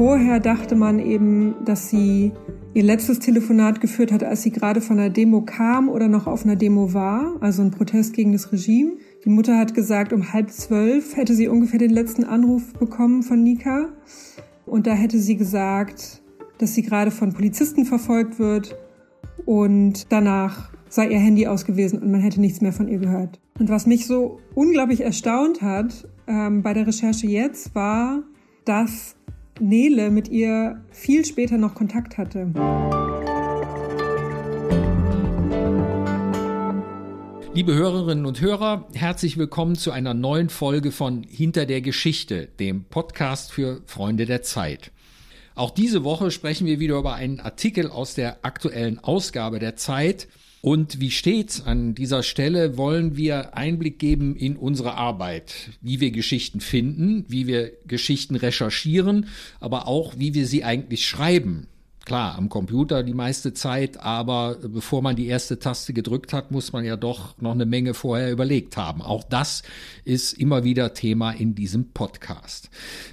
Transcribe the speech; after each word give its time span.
Vorher 0.00 0.40
dachte 0.40 0.76
man 0.76 0.98
eben, 0.98 1.56
dass 1.66 1.90
sie 1.90 2.32
ihr 2.72 2.82
letztes 2.82 3.18
Telefonat 3.18 3.82
geführt 3.82 4.12
hat, 4.12 4.24
als 4.24 4.40
sie 4.40 4.50
gerade 4.50 4.80
von 4.80 4.98
einer 4.98 5.10
Demo 5.10 5.42
kam 5.42 5.90
oder 5.90 6.08
noch 6.08 6.26
auf 6.26 6.46
einer 6.46 6.56
Demo 6.56 6.94
war, 6.94 7.36
also 7.40 7.60
ein 7.60 7.70
Protest 7.70 8.14
gegen 8.14 8.32
das 8.32 8.50
Regime. 8.50 8.92
Die 9.26 9.28
Mutter 9.28 9.58
hat 9.58 9.74
gesagt, 9.74 10.14
um 10.14 10.32
halb 10.32 10.50
zwölf 10.52 11.18
hätte 11.18 11.34
sie 11.34 11.48
ungefähr 11.48 11.78
den 11.78 11.90
letzten 11.90 12.24
Anruf 12.24 12.72
bekommen 12.72 13.22
von 13.22 13.42
Nika. 13.42 13.90
Und 14.64 14.86
da 14.86 14.92
hätte 14.92 15.18
sie 15.18 15.36
gesagt, 15.36 16.22
dass 16.56 16.74
sie 16.74 16.80
gerade 16.80 17.10
von 17.10 17.34
Polizisten 17.34 17.84
verfolgt 17.84 18.38
wird 18.38 18.78
und 19.44 20.10
danach 20.10 20.70
sei 20.88 21.08
ihr 21.08 21.18
Handy 21.18 21.46
aus 21.46 21.66
gewesen 21.66 21.98
und 21.98 22.10
man 22.10 22.22
hätte 22.22 22.40
nichts 22.40 22.62
mehr 22.62 22.72
von 22.72 22.88
ihr 22.88 23.00
gehört. 23.00 23.38
Und 23.58 23.68
was 23.68 23.86
mich 23.86 24.06
so 24.06 24.40
unglaublich 24.54 25.02
erstaunt 25.02 25.60
hat 25.60 26.08
ähm, 26.26 26.62
bei 26.62 26.72
der 26.72 26.86
Recherche 26.86 27.26
jetzt, 27.26 27.74
war, 27.74 28.22
dass 28.64 29.16
Nele 29.60 30.10
mit 30.10 30.28
ihr 30.28 30.82
viel 30.90 31.24
später 31.24 31.58
noch 31.58 31.74
Kontakt 31.74 32.16
hatte. 32.16 32.50
Liebe 37.52 37.74
Hörerinnen 37.74 38.24
und 38.24 38.40
Hörer, 38.40 38.88
herzlich 38.94 39.36
willkommen 39.36 39.74
zu 39.74 39.90
einer 39.90 40.14
neuen 40.14 40.48
Folge 40.48 40.92
von 40.92 41.24
Hinter 41.24 41.66
der 41.66 41.82
Geschichte, 41.82 42.48
dem 42.58 42.84
Podcast 42.84 43.52
für 43.52 43.82
Freunde 43.86 44.24
der 44.24 44.42
Zeit. 44.42 44.92
Auch 45.54 45.72
diese 45.72 46.04
Woche 46.04 46.30
sprechen 46.30 46.66
wir 46.66 46.80
wieder 46.80 46.96
über 46.96 47.14
einen 47.14 47.40
Artikel 47.40 47.90
aus 47.90 48.14
der 48.14 48.38
aktuellen 48.44 48.98
Ausgabe 48.98 49.58
der 49.58 49.76
Zeit. 49.76 50.28
Und 50.62 51.00
wie 51.00 51.10
stets 51.10 51.64
an 51.64 51.94
dieser 51.94 52.22
Stelle 52.22 52.76
wollen 52.76 53.16
wir 53.16 53.56
Einblick 53.56 53.98
geben 53.98 54.36
in 54.36 54.56
unsere 54.56 54.94
Arbeit, 54.94 55.54
wie 55.80 56.00
wir 56.00 56.10
Geschichten 56.10 56.60
finden, 56.60 57.24
wie 57.28 57.46
wir 57.46 57.72
Geschichten 57.86 58.36
recherchieren, 58.36 59.28
aber 59.58 59.88
auch 59.88 60.18
wie 60.18 60.34
wir 60.34 60.46
sie 60.46 60.62
eigentlich 60.62 61.06
schreiben. 61.06 61.66
Klar, 62.04 62.36
am 62.36 62.48
Computer 62.48 63.02
die 63.02 63.14
meiste 63.14 63.54
Zeit, 63.54 64.00
aber 64.00 64.56
bevor 64.56 65.00
man 65.00 65.16
die 65.16 65.28
erste 65.28 65.58
Taste 65.58 65.92
gedrückt 65.92 66.32
hat, 66.32 66.50
muss 66.50 66.72
man 66.72 66.84
ja 66.84 66.96
doch 66.96 67.38
noch 67.40 67.52
eine 67.52 67.66
Menge 67.66 67.94
vorher 67.94 68.32
überlegt 68.32 68.76
haben. 68.76 69.00
Auch 69.00 69.22
das 69.22 69.62
ist 70.04 70.32
immer 70.32 70.64
wieder 70.64 70.92
Thema 70.92 71.30
in 71.30 71.54
diesem 71.54 71.90
Podcast. 71.92 72.68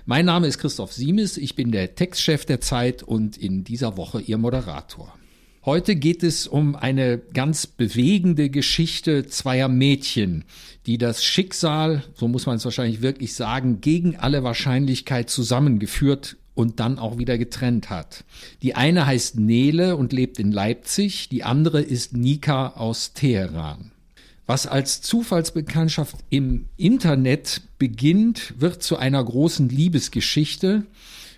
Mein 0.06 0.25
Name 0.25 0.48
ist 0.48 0.58
Christoph 0.58 0.94
Siemes, 0.94 1.38
ich 1.38 1.56
bin 1.56 1.72
der 1.72 1.95
Textchef 1.95 2.45
der 2.45 2.59
Zeit 2.59 3.03
und 3.03 3.38
in 3.38 3.64
dieser 3.64 3.98
Woche 3.98 4.20
Ihr 4.20 4.38
Moderator. 4.38 5.14
Heute 5.68 5.98
geht 5.98 6.23
es 6.23 6.48
um 6.48 6.78
eine 6.78 7.18
ganz 7.18 7.68
bewegende 7.68 8.50
Geschichte 8.50 9.28
zweier 9.28 9.68
Mädchen, 9.68 10.46
die 10.86 10.98
das 10.98 11.26
Schicksal, 11.26 12.04
so 12.14 12.30
muss 12.30 12.46
man 12.46 12.56
es 12.56 12.64
wahrscheinlich 12.64 13.02
wirklich 13.02 13.34
sagen, 13.34 13.82
gegen 13.82 14.16
alle 14.16 14.46
Wahrscheinlichkeit 14.46 15.30
zusammengeführt 15.30 16.38
und 16.56 16.80
dann 16.80 16.98
auch 17.00 17.18
wieder 17.18 17.38
getrennt 17.38 17.90
hat. 17.90 18.24
Die 18.62 18.76
eine 18.76 19.06
heißt 19.06 19.40
Nele 19.40 19.98
und 19.98 20.14
lebt 20.14 20.40
in 20.40 20.54
Leipzig, 20.54 21.28
die 21.28 21.44
andere 21.44 21.81
ist 21.81 22.16
Nika 22.16 22.70
aus 22.70 23.12
Teheran. 23.12 23.92
Was 24.46 24.68
als 24.68 25.02
Zufallsbekanntschaft 25.02 26.16
im 26.30 26.70
Internet 26.78 27.64
beginnt, 27.78 28.54
wird 28.58 28.84
zu 28.84 28.96
einer 28.96 29.22
großen 29.22 29.68
Liebesgeschichte 29.68 30.86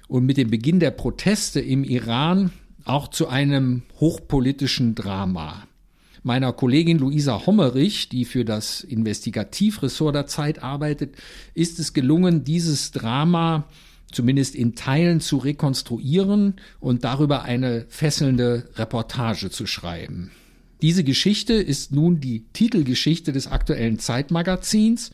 und 0.07 0.27
mit 0.27 0.37
dem 0.37 0.51
Beginn 0.51 0.79
der 0.79 0.91
Proteste 0.91 1.59
im 1.59 1.83
Iran 1.83 2.51
auch 2.89 3.07
zu 3.07 3.27
einem 3.27 3.83
hochpolitischen 3.99 4.95
Drama. 4.95 5.63
Meiner 6.23 6.51
Kollegin 6.51 6.97
Luisa 6.97 7.45
Hommerich, 7.45 8.09
die 8.09 8.25
für 8.25 8.43
das 8.43 8.81
Investigativressort 8.81 10.15
der 10.15 10.27
Zeit 10.27 10.61
arbeitet, 10.61 11.15
ist 11.53 11.79
es 11.79 11.93
gelungen, 11.93 12.43
dieses 12.43 12.91
Drama 12.91 13.67
zumindest 14.11 14.55
in 14.55 14.75
Teilen 14.75 15.21
zu 15.21 15.37
rekonstruieren 15.37 16.55
und 16.79 17.03
darüber 17.03 17.43
eine 17.43 17.85
fesselnde 17.89 18.67
Reportage 18.75 19.49
zu 19.51 19.67
schreiben. 19.67 20.31
Diese 20.81 21.03
Geschichte 21.03 21.53
ist 21.53 21.91
nun 21.91 22.19
die 22.19 22.45
Titelgeschichte 22.53 23.31
des 23.31 23.47
aktuellen 23.47 23.99
Zeitmagazins 23.99 25.11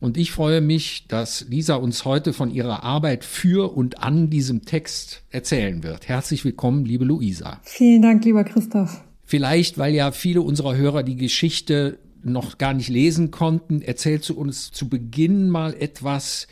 und 0.00 0.16
ich 0.16 0.30
freue 0.30 0.60
mich, 0.60 1.06
dass 1.08 1.46
Lisa 1.48 1.76
uns 1.76 2.04
heute 2.04 2.32
von 2.32 2.50
ihrer 2.50 2.84
Arbeit 2.84 3.24
für 3.24 3.76
und 3.76 4.02
an 4.02 4.30
diesem 4.30 4.64
Text 4.64 5.22
erzählen 5.30 5.82
wird. 5.82 6.08
Herzlich 6.08 6.44
willkommen, 6.44 6.84
liebe 6.84 7.04
Luisa. 7.04 7.60
Vielen 7.62 8.02
Dank, 8.02 8.24
lieber 8.24 8.44
Christoph. 8.44 9.02
Vielleicht, 9.24 9.76
weil 9.76 9.94
ja 9.94 10.12
viele 10.12 10.42
unserer 10.42 10.76
Hörer 10.76 11.02
die 11.02 11.16
Geschichte 11.16 11.98
noch 12.22 12.58
gar 12.58 12.74
nicht 12.74 12.88
lesen 12.88 13.30
konnten, 13.30 13.82
erzählst 13.82 14.28
du 14.28 14.34
uns 14.34 14.70
zu 14.70 14.88
Beginn 14.88 15.50
mal 15.50 15.74
etwas 15.74 16.48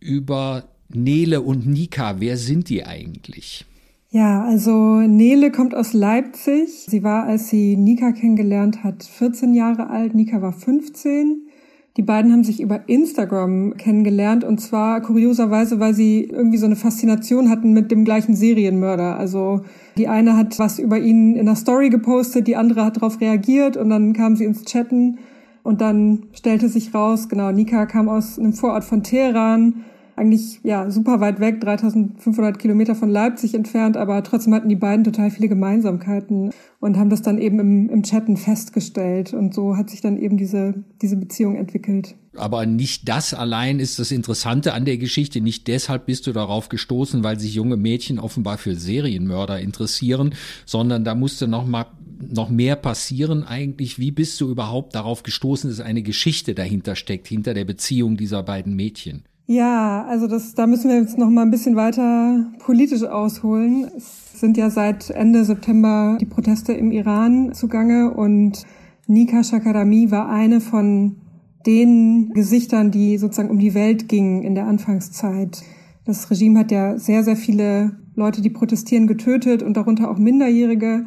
über 0.00 0.64
Nele 0.88 1.40
und 1.42 1.66
Nika, 1.66 2.20
wer 2.20 2.36
sind 2.36 2.68
die 2.68 2.84
eigentlich? 2.84 3.64
Ja, 4.10 4.44
also 4.44 5.00
Nele 5.00 5.50
kommt 5.50 5.74
aus 5.74 5.92
Leipzig. 5.92 6.86
Sie 6.86 7.02
war, 7.02 7.24
als 7.24 7.48
sie 7.48 7.76
Nika 7.76 8.12
kennengelernt 8.12 8.82
hat, 8.84 9.02
14 9.02 9.52
Jahre 9.52 9.90
alt. 9.90 10.14
Nika 10.14 10.40
war 10.40 10.52
15. 10.52 11.48
Die 11.96 12.02
beiden 12.02 12.30
haben 12.30 12.44
sich 12.44 12.60
über 12.60 12.88
Instagram 12.88 13.78
kennengelernt 13.78 14.44
und 14.44 14.60
zwar 14.60 15.00
kurioserweise, 15.00 15.80
weil 15.80 15.94
sie 15.94 16.24
irgendwie 16.24 16.58
so 16.58 16.66
eine 16.66 16.76
Faszination 16.76 17.48
hatten 17.48 17.72
mit 17.72 17.90
dem 17.90 18.04
gleichen 18.04 18.36
Serienmörder. 18.36 19.18
Also 19.18 19.62
die 19.96 20.06
eine 20.06 20.36
hat 20.36 20.58
was 20.58 20.78
über 20.78 20.98
ihn 20.98 21.36
in 21.36 21.46
der 21.46 21.56
Story 21.56 21.88
gepostet, 21.88 22.46
die 22.48 22.56
andere 22.56 22.84
hat 22.84 22.96
darauf 22.96 23.20
reagiert 23.22 23.78
und 23.78 23.88
dann 23.88 24.12
kamen 24.12 24.36
sie 24.36 24.44
ins 24.44 24.64
Chatten 24.64 25.18
und 25.62 25.80
dann 25.80 26.24
stellte 26.34 26.68
sich 26.68 26.94
raus, 26.94 27.30
genau, 27.30 27.50
Nika 27.50 27.86
kam 27.86 28.10
aus 28.10 28.38
einem 28.38 28.52
Vorort 28.52 28.84
von 28.84 29.02
Teheran 29.02 29.84
eigentlich 30.16 30.60
ja 30.62 30.90
super 30.90 31.20
weit 31.20 31.40
weg, 31.40 31.60
3500 31.60 32.58
Kilometer 32.58 32.94
von 32.94 33.10
Leipzig 33.10 33.54
entfernt, 33.54 33.96
aber 33.96 34.22
trotzdem 34.22 34.54
hatten 34.54 34.68
die 34.68 34.76
beiden 34.76 35.04
total 35.04 35.30
viele 35.30 35.48
Gemeinsamkeiten 35.48 36.52
und 36.80 36.96
haben 36.96 37.10
das 37.10 37.22
dann 37.22 37.38
eben 37.38 37.60
im, 37.60 37.90
im 37.90 38.02
Chatten 38.02 38.36
festgestellt 38.36 39.34
und 39.34 39.54
so 39.54 39.76
hat 39.76 39.90
sich 39.90 40.00
dann 40.00 40.16
eben 40.16 40.36
diese, 40.38 40.74
diese 41.02 41.16
Beziehung 41.16 41.56
entwickelt. 41.56 42.14
Aber 42.34 42.66
nicht 42.66 43.08
das 43.08 43.34
allein 43.34 43.78
ist 43.78 43.98
das 43.98 44.10
Interessante 44.10 44.74
an 44.74 44.84
der 44.84 44.98
Geschichte. 44.98 45.40
Nicht 45.40 45.68
deshalb 45.68 46.06
bist 46.06 46.26
du 46.26 46.32
darauf 46.32 46.68
gestoßen, 46.68 47.24
weil 47.24 47.38
sich 47.38 47.54
junge 47.54 47.76
Mädchen 47.76 48.18
offenbar 48.18 48.58
für 48.58 48.74
Serienmörder 48.74 49.58
interessieren, 49.60 50.34
sondern 50.66 51.04
da 51.04 51.14
musste 51.14 51.48
noch 51.48 51.66
mal 51.66 51.86
noch 52.18 52.48
mehr 52.48 52.76
passieren 52.76 53.44
eigentlich. 53.44 53.98
Wie 53.98 54.10
bist 54.10 54.40
du 54.40 54.50
überhaupt 54.50 54.94
darauf 54.94 55.22
gestoßen, 55.22 55.68
dass 55.68 55.80
eine 55.80 56.02
Geschichte 56.02 56.54
dahinter 56.54 56.96
steckt, 56.96 57.26
hinter 57.28 57.52
der 57.52 57.64
Beziehung 57.64 58.16
dieser 58.16 58.42
beiden 58.42 58.74
Mädchen? 58.74 59.24
Ja, 59.48 60.04
also 60.08 60.26
das, 60.26 60.54
da 60.54 60.66
müssen 60.66 60.90
wir 60.90 60.96
jetzt 60.96 61.18
noch 61.18 61.30
mal 61.30 61.42
ein 61.42 61.52
bisschen 61.52 61.76
weiter 61.76 62.46
politisch 62.58 63.04
ausholen. 63.04 63.86
Es 63.96 64.40
sind 64.40 64.56
ja 64.56 64.70
seit 64.70 65.10
Ende 65.10 65.44
September 65.44 66.18
die 66.20 66.26
Proteste 66.26 66.72
im 66.72 66.90
Iran 66.90 67.52
zugange 67.52 68.12
und 68.12 68.64
Nika 69.06 69.44
Shakarami 69.44 70.10
war 70.10 70.28
eine 70.28 70.60
von 70.60 71.16
den 71.64 72.32
Gesichtern, 72.32 72.90
die 72.90 73.18
sozusagen 73.18 73.50
um 73.50 73.60
die 73.60 73.74
Welt 73.74 74.08
gingen 74.08 74.42
in 74.42 74.56
der 74.56 74.66
Anfangszeit. 74.66 75.62
Das 76.04 76.28
Regime 76.28 76.58
hat 76.58 76.72
ja 76.72 76.98
sehr, 76.98 77.22
sehr 77.22 77.36
viele 77.36 77.96
Leute, 78.16 78.42
die 78.42 78.50
protestieren, 78.50 79.06
getötet 79.06 79.62
und 79.62 79.76
darunter 79.76 80.10
auch 80.10 80.18
Minderjährige. 80.18 81.06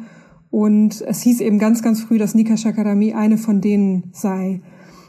Und 0.50 1.02
es 1.02 1.22
hieß 1.22 1.40
eben 1.40 1.58
ganz, 1.58 1.82
ganz 1.82 2.00
früh, 2.00 2.16
dass 2.16 2.34
Nika 2.34 2.56
Shakarami 2.56 3.12
eine 3.12 3.36
von 3.36 3.60
denen 3.60 4.10
sei. 4.12 4.62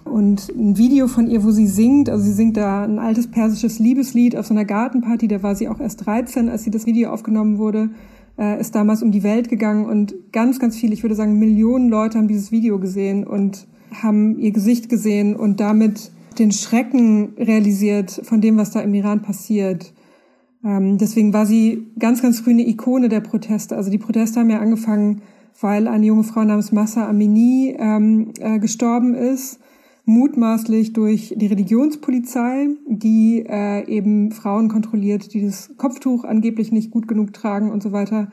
Und 0.03 0.49
ein 0.49 0.77
Video 0.77 1.07
von 1.07 1.27
ihr, 1.27 1.43
wo 1.43 1.51
sie 1.51 1.67
singt, 1.67 2.09
also 2.09 2.23
sie 2.23 2.33
singt 2.33 2.57
da 2.57 2.83
ein 2.83 2.99
altes 2.99 3.29
persisches 3.29 3.79
Liebeslied 3.79 4.35
auf 4.35 4.47
so 4.47 4.53
einer 4.53 4.65
Gartenparty, 4.65 5.27
da 5.27 5.43
war 5.43 5.55
sie 5.55 5.69
auch 5.69 5.79
erst 5.79 6.05
13, 6.05 6.49
als 6.49 6.63
sie 6.63 6.71
das 6.71 6.85
Video 6.85 7.11
aufgenommen 7.11 7.57
wurde, 7.57 7.89
äh, 8.37 8.59
ist 8.59 8.75
damals 8.75 9.03
um 9.03 9.11
die 9.11 9.23
Welt 9.23 9.49
gegangen 9.49 9.85
und 9.85 10.13
ganz, 10.31 10.59
ganz 10.59 10.75
viele, 10.75 10.93
ich 10.93 11.03
würde 11.03 11.15
sagen 11.15 11.39
Millionen 11.39 11.89
Leute 11.89 12.17
haben 12.17 12.27
dieses 12.27 12.51
Video 12.51 12.79
gesehen 12.79 13.25
und 13.25 13.67
haben 14.01 14.37
ihr 14.39 14.51
Gesicht 14.51 14.89
gesehen 14.89 15.35
und 15.35 15.59
damit 15.59 16.11
den 16.39 16.51
Schrecken 16.51 17.33
realisiert 17.37 18.21
von 18.23 18.41
dem, 18.41 18.57
was 18.57 18.71
da 18.71 18.79
im 18.81 18.93
Iran 18.93 19.21
passiert. 19.21 19.93
Ähm, 20.63 20.97
deswegen 20.97 21.33
war 21.33 21.45
sie 21.45 21.87
ganz, 21.99 22.21
ganz 22.21 22.39
früh 22.39 22.51
eine 22.51 22.67
Ikone 22.67 23.09
der 23.09 23.19
Proteste. 23.19 23.75
Also 23.75 23.91
die 23.91 23.97
Proteste 23.97 24.39
haben 24.39 24.49
ja 24.49 24.59
angefangen, 24.59 25.21
weil 25.59 25.87
eine 25.87 26.05
junge 26.05 26.23
Frau 26.23 26.43
namens 26.43 26.71
Massa 26.71 27.07
Amini 27.07 27.75
ähm, 27.77 28.33
äh, 28.39 28.59
gestorben 28.59 29.13
ist 29.13 29.60
mutmaßlich 30.11 30.93
durch 30.93 31.33
die 31.37 31.47
Religionspolizei, 31.47 32.67
die 32.87 33.45
äh, 33.47 33.87
eben 33.87 34.31
Frauen 34.31 34.67
kontrolliert, 34.67 35.33
die 35.33 35.41
das 35.45 35.75
Kopftuch 35.77 36.23
angeblich 36.25 36.71
nicht 36.71 36.91
gut 36.91 37.07
genug 37.07 37.33
tragen 37.33 37.71
und 37.71 37.81
so 37.81 37.91
weiter. 37.91 38.31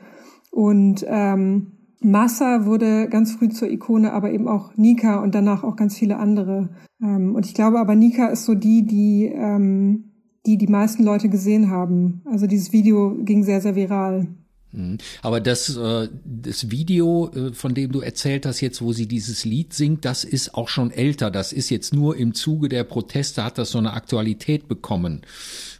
Und 0.51 1.05
ähm, 1.07 1.71
Massa 2.01 2.65
wurde 2.65 3.07
ganz 3.09 3.33
früh 3.33 3.49
zur 3.49 3.69
Ikone, 3.69 4.13
aber 4.13 4.31
eben 4.31 4.47
auch 4.47 4.75
Nika 4.77 5.21
und 5.21 5.35
danach 5.35 5.63
auch 5.63 5.75
ganz 5.75 5.97
viele 5.97 6.17
andere. 6.17 6.69
Ähm, 7.01 7.35
und 7.35 7.45
ich 7.45 7.53
glaube 7.53 7.79
aber, 7.79 7.95
Nika 7.95 8.27
ist 8.27 8.45
so 8.45 8.55
die, 8.55 8.85
die, 8.85 9.25
ähm, 9.25 10.11
die 10.45 10.57
die 10.57 10.67
meisten 10.67 11.03
Leute 11.03 11.29
gesehen 11.29 11.69
haben. 11.69 12.21
Also 12.25 12.47
dieses 12.47 12.71
Video 12.73 13.15
ging 13.19 13.43
sehr, 13.43 13.61
sehr 13.61 13.75
viral. 13.75 14.27
Mhm. 14.71 14.97
Aber 15.21 15.39
das, 15.39 15.75
äh, 15.75 16.09
das 16.23 16.69
Video, 16.69 17.31
äh, 17.33 17.53
von 17.53 17.73
dem 17.73 17.91
du 17.91 18.01
erzählt 18.01 18.45
hast, 18.45 18.61
jetzt, 18.61 18.81
wo 18.81 18.93
sie 18.93 19.07
dieses 19.07 19.45
Lied 19.45 19.73
singt, 19.73 20.05
das 20.05 20.23
ist 20.23 20.53
auch 20.55 20.69
schon 20.69 20.91
älter. 20.91 21.31
Das 21.31 21.53
ist 21.53 21.69
jetzt 21.69 21.93
nur 21.93 22.15
im 22.17 22.33
Zuge 22.33 22.69
der 22.69 22.83
Proteste, 22.83 23.43
hat 23.43 23.57
das 23.57 23.71
so 23.71 23.77
eine 23.77 23.93
Aktualität 23.93 24.67
bekommen. 24.67 25.21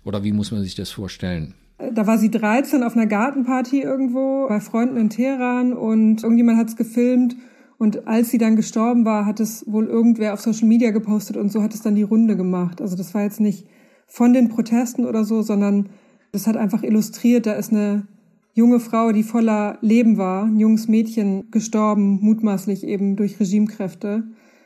Oder 0.04 0.24
wie 0.24 0.32
muss 0.32 0.52
man 0.52 0.64
sich 0.64 0.76
das 0.76 0.90
vorstellen? 0.90 1.54
Da 1.94 2.06
war 2.08 2.18
sie 2.18 2.30
13 2.30 2.84
auf 2.84 2.96
einer 2.96 3.08
Gartenparty 3.08 3.82
irgendwo 3.82 4.48
bei 4.50 4.60
Freunden 4.60 4.98
in 4.98 5.10
Teheran 5.10 5.72
und 5.74 6.24
irgendjemand 6.24 6.58
hat 6.58 6.68
es 6.68 6.76
gefilmt 6.76 7.38
und 7.78 8.08
als 8.08 8.30
sie 8.30 8.38
dann 8.38 8.58
gestorben 8.58 9.06
war, 9.06 9.26
hat 9.26 9.40
es 9.40 9.64
wohl 9.66 9.88
irgendwer 9.88 10.34
auf 10.34 10.42
Social 10.42 10.68
Media 10.68 10.92
gepostet 10.92 11.38
und 11.38 11.50
so 11.50 11.64
hat 11.64 11.74
es 11.74 11.82
dann 11.82 11.96
die 11.96 12.04
Runde 12.04 12.36
gemacht. 12.36 12.82
Also 12.82 12.98
das 12.98 13.14
war 13.14 13.24
jetzt 13.24 13.40
nicht 13.40 13.66
von 14.06 14.34
den 14.34 14.50
Protesten 14.50 15.06
oder 15.06 15.24
so, 15.24 15.42
sondern 15.42 15.88
das 16.34 16.46
hat 16.46 16.58
einfach 16.58 16.84
illustriert, 16.84 17.46
da 17.46 17.54
ist 17.54 17.72
eine 17.72 18.06
junge 18.60 18.82
Frau, 18.82 19.14
die 19.14 19.24
voller 19.24 19.78
Leben 19.80 20.18
war, 20.18 20.44
ein 20.44 20.60
junges 20.60 20.90
Mädchen 20.90 21.50
gestorben, 21.50 22.20
mutmaßlich 22.22 22.84
eben 22.84 23.16
durch 23.16 23.40
Regimekräfte. 23.40 24.24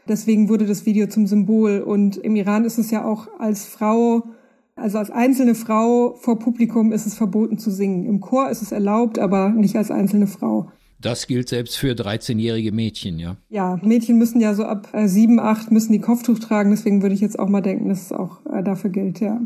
Deswegen 0.07 0.49
wurde 0.49 0.65
das 0.65 0.87
Video 0.87 1.05
zum 1.07 1.27
Symbol. 1.27 1.79
Und 1.79 2.17
im 2.17 2.35
Iran 2.35 2.65
ist 2.65 2.79
es 2.79 2.89
ja 2.89 3.05
auch 3.05 3.27
als 3.39 3.65
Frau, 3.65 4.23
also 4.75 4.97
als 4.97 5.11
einzelne 5.11 5.53
Frau 5.53 6.15
vor 6.15 6.39
Publikum 6.39 6.91
ist 6.91 7.05
es 7.05 7.13
verboten 7.13 7.59
zu 7.59 7.69
singen. 7.69 8.05
Im 8.05 8.19
Chor 8.19 8.49
ist 8.49 8.63
es 8.63 8.71
erlaubt, 8.71 9.19
aber 9.19 9.49
nicht 9.49 9.75
als 9.75 9.91
einzelne 9.91 10.25
Frau. 10.25 10.71
Das 11.03 11.27
gilt 11.27 11.49
selbst 11.49 11.77
für 11.77 11.91
13-jährige 11.91 12.71
Mädchen, 12.71 13.19
ja? 13.19 13.35
Ja, 13.49 13.77
Mädchen 13.83 14.17
müssen 14.17 14.39
ja 14.39 14.53
so 14.53 14.63
ab 14.63 14.87
äh, 14.93 15.07
sieben, 15.07 15.37
acht 15.37 15.69
müssen 15.69 15.91
die 15.91 15.99
Kopftuch 15.99 16.39
tragen. 16.39 16.71
Deswegen 16.71 17.01
würde 17.01 17.13
ich 17.13 17.19
jetzt 17.19 17.37
auch 17.37 17.49
mal 17.49 17.61
denken, 17.61 17.89
dass 17.89 18.03
es 18.03 18.11
auch 18.13 18.39
äh, 18.45 18.63
dafür 18.63 18.89
gilt, 18.89 19.19
ja. 19.19 19.41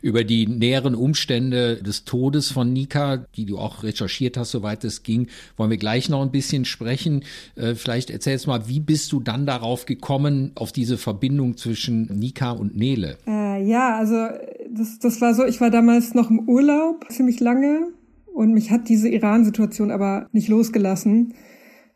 Über 0.00 0.24
die 0.24 0.46
näheren 0.46 0.94
Umstände 0.94 1.82
des 1.82 2.04
Todes 2.04 2.50
von 2.50 2.72
Nika, 2.72 3.26
die 3.36 3.44
du 3.44 3.58
auch 3.58 3.82
recherchiert 3.82 4.38
hast, 4.38 4.52
soweit 4.52 4.84
es 4.84 5.02
ging, 5.02 5.26
wollen 5.56 5.70
wir 5.70 5.76
gleich 5.76 6.08
noch 6.08 6.22
ein 6.22 6.30
bisschen 6.30 6.64
sprechen. 6.64 7.24
Äh, 7.56 7.74
vielleicht 7.74 8.08
erzählst 8.08 8.46
mal, 8.46 8.68
wie 8.68 8.80
bist 8.80 9.12
du 9.12 9.20
dann 9.20 9.44
darauf 9.44 9.84
gekommen, 9.84 10.52
auf 10.54 10.72
diese 10.72 10.96
Verbindung 10.96 11.58
zwischen 11.58 12.06
Nika 12.06 12.52
und 12.52 12.74
Nele? 12.74 13.18
Äh, 13.26 13.62
ja, 13.66 13.96
also 13.98 14.28
das, 14.70 14.98
das 14.98 15.20
war 15.20 15.34
so, 15.34 15.44
ich 15.44 15.60
war 15.60 15.70
damals 15.70 16.14
noch 16.14 16.30
im 16.30 16.48
Urlaub, 16.48 17.04
ziemlich 17.10 17.38
lange 17.40 17.88
und 18.34 18.52
mich 18.52 18.70
hat 18.70 18.88
diese 18.88 19.08
Iran-Situation 19.08 19.90
aber 19.90 20.28
nicht 20.32 20.48
losgelassen, 20.48 21.34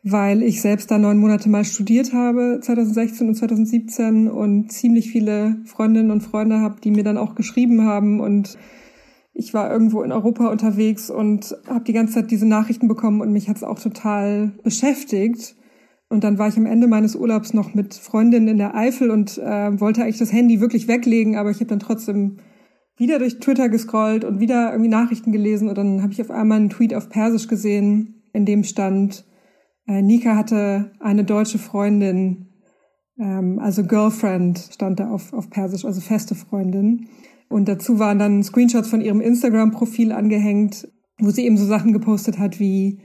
weil 0.03 0.43
ich 0.43 0.61
selbst 0.61 0.89
da 0.91 0.97
neun 0.97 1.17
Monate 1.17 1.49
mal 1.49 1.65
studiert 1.65 2.13
habe, 2.13 2.59
2016 2.61 3.27
und 3.27 3.35
2017 3.35 4.29
und 4.29 4.71
ziemlich 4.71 5.11
viele 5.11 5.57
Freundinnen 5.65 6.11
und 6.11 6.21
Freunde 6.21 6.59
habe, 6.59 6.79
die 6.81 6.91
mir 6.91 7.03
dann 7.03 7.17
auch 7.17 7.35
geschrieben 7.35 7.83
haben 7.83 8.19
und 8.19 8.57
ich 9.39 9.53
war 9.53 9.71
irgendwo 9.71 10.01
in 10.01 10.11
Europa 10.11 10.47
unterwegs 10.47 11.11
und 11.11 11.55
habe 11.67 11.83
die 11.83 11.93
ganze 11.93 12.15
Zeit 12.15 12.31
diese 12.31 12.47
Nachrichten 12.47 12.87
bekommen 12.87 13.21
und 13.21 13.31
mich 13.31 13.47
hat 13.47 13.57
es 13.57 13.63
auch 13.63 13.77
total 13.77 14.51
beschäftigt. 14.63 15.55
Und 16.09 16.23
dann 16.23 16.39
war 16.39 16.47
ich 16.47 16.57
am 16.57 16.65
Ende 16.65 16.87
meines 16.87 17.15
Urlaubs 17.15 17.53
noch 17.53 17.75
mit 17.75 17.93
Freundinnen 17.93 18.47
in 18.47 18.57
der 18.57 18.73
Eifel 18.73 19.11
und 19.11 19.37
äh, 19.37 19.79
wollte 19.79 20.01
eigentlich 20.01 20.17
das 20.17 20.33
Handy 20.33 20.59
wirklich 20.59 20.87
weglegen, 20.87 21.35
aber 21.35 21.51
ich 21.51 21.57
habe 21.57 21.67
dann 21.67 21.79
trotzdem 21.79 22.37
wieder 22.97 23.19
durch 23.19 23.39
Twitter 23.39 23.69
gescrollt 23.69 24.25
und 24.25 24.39
wieder 24.39 24.71
irgendwie 24.71 24.89
Nachrichten 24.89 25.31
gelesen 25.31 25.69
und 25.69 25.77
dann 25.77 26.01
habe 26.01 26.13
ich 26.13 26.21
auf 26.21 26.31
einmal 26.31 26.57
einen 26.57 26.69
Tweet 26.69 26.93
auf 26.93 27.09
Persisch 27.09 27.47
gesehen, 27.47 28.23
in 28.33 28.45
dem 28.45 28.63
stand, 28.63 29.25
äh, 29.87 30.01
Nika 30.01 30.35
hatte 30.35 30.91
eine 30.99 31.23
deutsche 31.23 31.59
Freundin, 31.59 32.47
ähm, 33.19 33.59
also 33.59 33.83
Girlfriend 33.83 34.59
stand 34.73 34.99
da 34.99 35.09
auf, 35.09 35.33
auf 35.33 35.49
Persisch, 35.49 35.85
also 35.85 36.01
feste 36.01 36.35
Freundin. 36.35 37.07
Und 37.49 37.67
dazu 37.69 37.97
waren 37.97 38.19
dann 38.19 38.43
Screenshots 38.43 38.89
von 38.89 39.01
ihrem 39.01 39.21
Instagram-Profil 39.21 40.11
angehängt, 40.11 40.87
wo 41.19 41.29
sie 41.29 41.45
eben 41.45 41.57
so 41.57 41.65
Sachen 41.65 41.93
gepostet 41.93 42.37
hat 42.37 42.59
wie, 42.59 42.99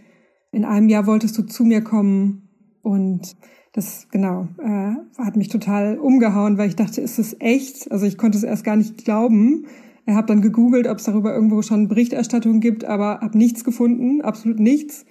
in 0.51 0.65
einem 0.65 0.89
Jahr 0.89 1.07
wolltest 1.07 1.39
du 1.39 1.43
zu 1.43 1.65
mir 1.65 1.83
kommen 1.83 2.49
und 2.83 3.37
das 3.73 4.07
genau 4.11 4.49
äh, 4.59 4.95
hat 5.19 5.37
mich 5.37 5.49
total 5.49 5.99
umgehauen, 5.99 6.59
weil 6.59 6.69
ich 6.69 6.77
dachte, 6.77 7.01
ist 7.01 7.19
das 7.19 7.37
echt? 7.41 7.91
Also 7.91 8.05
ich 8.07 8.19
konnte 8.19 8.37
es 8.37 8.45
erst 8.45 8.65
gar 8.65 8.77
nicht 8.77 9.05
glauben. 9.05 9.67
Ich 10.07 10.15
habe 10.15 10.27
dann 10.27 10.43
gegoogelt, 10.43 10.87
ob 10.87 10.99
es 10.99 11.05
darüber 11.05 11.35
irgendwo 11.35 11.63
schon 11.63 11.89
Berichterstattung 11.89 12.61
gibt, 12.61 12.85
aber 12.85 13.21
habe 13.21 13.39
nichts 13.39 13.65
gefunden, 13.65 14.21
absolut 14.21 14.59
nichts. 14.59 15.07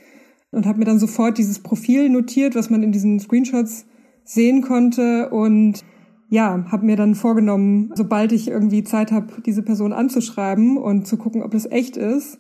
Und 0.52 0.66
habe 0.66 0.80
mir 0.80 0.86
dann 0.86 1.00
sofort 1.00 1.38
dieses 1.38 1.60
Profil 1.60 2.10
notiert, 2.10 2.56
was 2.56 2.70
man 2.70 2.84
in 2.84 2.92
diesen 2.92 3.20
Screenshots 3.20 3.86
sehen 4.24 4.62
konnte 4.62 5.30
und 5.30 5.84
ja, 6.30 6.66
habe 6.72 6.86
mir 6.86 6.96
dann 6.96 7.16
vorgenommen, 7.16 7.92
sobald 7.96 8.32
ich 8.32 8.48
irgendwie 8.48 8.84
Zeit 8.84 9.12
habe, 9.12 9.42
diese 9.46 9.64
Person 9.64 9.92
anzuschreiben 9.92 10.78
und 10.78 11.08
zu 11.08 11.18
gucken, 11.18 11.42
ob 11.42 11.52
das 11.52 11.70
echt 11.70 11.98
ist. 11.98 12.40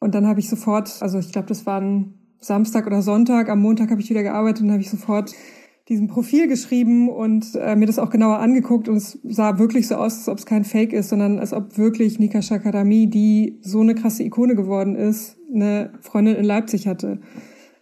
Und 0.00 0.14
dann 0.14 0.26
habe 0.26 0.40
ich 0.40 0.48
sofort, 0.48 1.00
also 1.00 1.18
ich 1.18 1.32
glaube, 1.32 1.48
das 1.48 1.64
waren 1.64 2.23
Samstag 2.46 2.86
oder 2.86 3.02
Sonntag, 3.02 3.48
am 3.48 3.60
Montag 3.60 3.90
habe 3.90 4.00
ich 4.00 4.10
wieder 4.10 4.22
gearbeitet 4.22 4.62
und 4.64 4.70
habe 4.70 4.82
ich 4.82 4.90
sofort 4.90 5.34
diesem 5.88 6.08
Profil 6.08 6.48
geschrieben 6.48 7.10
und 7.10 7.54
äh, 7.56 7.76
mir 7.76 7.86
das 7.86 7.98
auch 7.98 8.08
genauer 8.08 8.38
angeguckt 8.38 8.88
und 8.88 8.96
es 8.96 9.18
sah 9.24 9.58
wirklich 9.58 9.86
so 9.86 9.96
aus, 9.96 10.16
als 10.16 10.28
ob 10.28 10.38
es 10.38 10.46
kein 10.46 10.64
Fake 10.64 10.94
ist, 10.94 11.10
sondern 11.10 11.38
als 11.38 11.52
ob 11.52 11.76
wirklich 11.76 12.18
Nika 12.18 12.40
Shakarami, 12.40 13.08
die 13.08 13.58
so 13.60 13.80
eine 13.80 13.94
krasse 13.94 14.22
Ikone 14.22 14.54
geworden 14.54 14.96
ist, 14.96 15.36
eine 15.54 15.92
Freundin 16.00 16.36
in 16.36 16.44
Leipzig 16.44 16.86
hatte. 16.86 17.20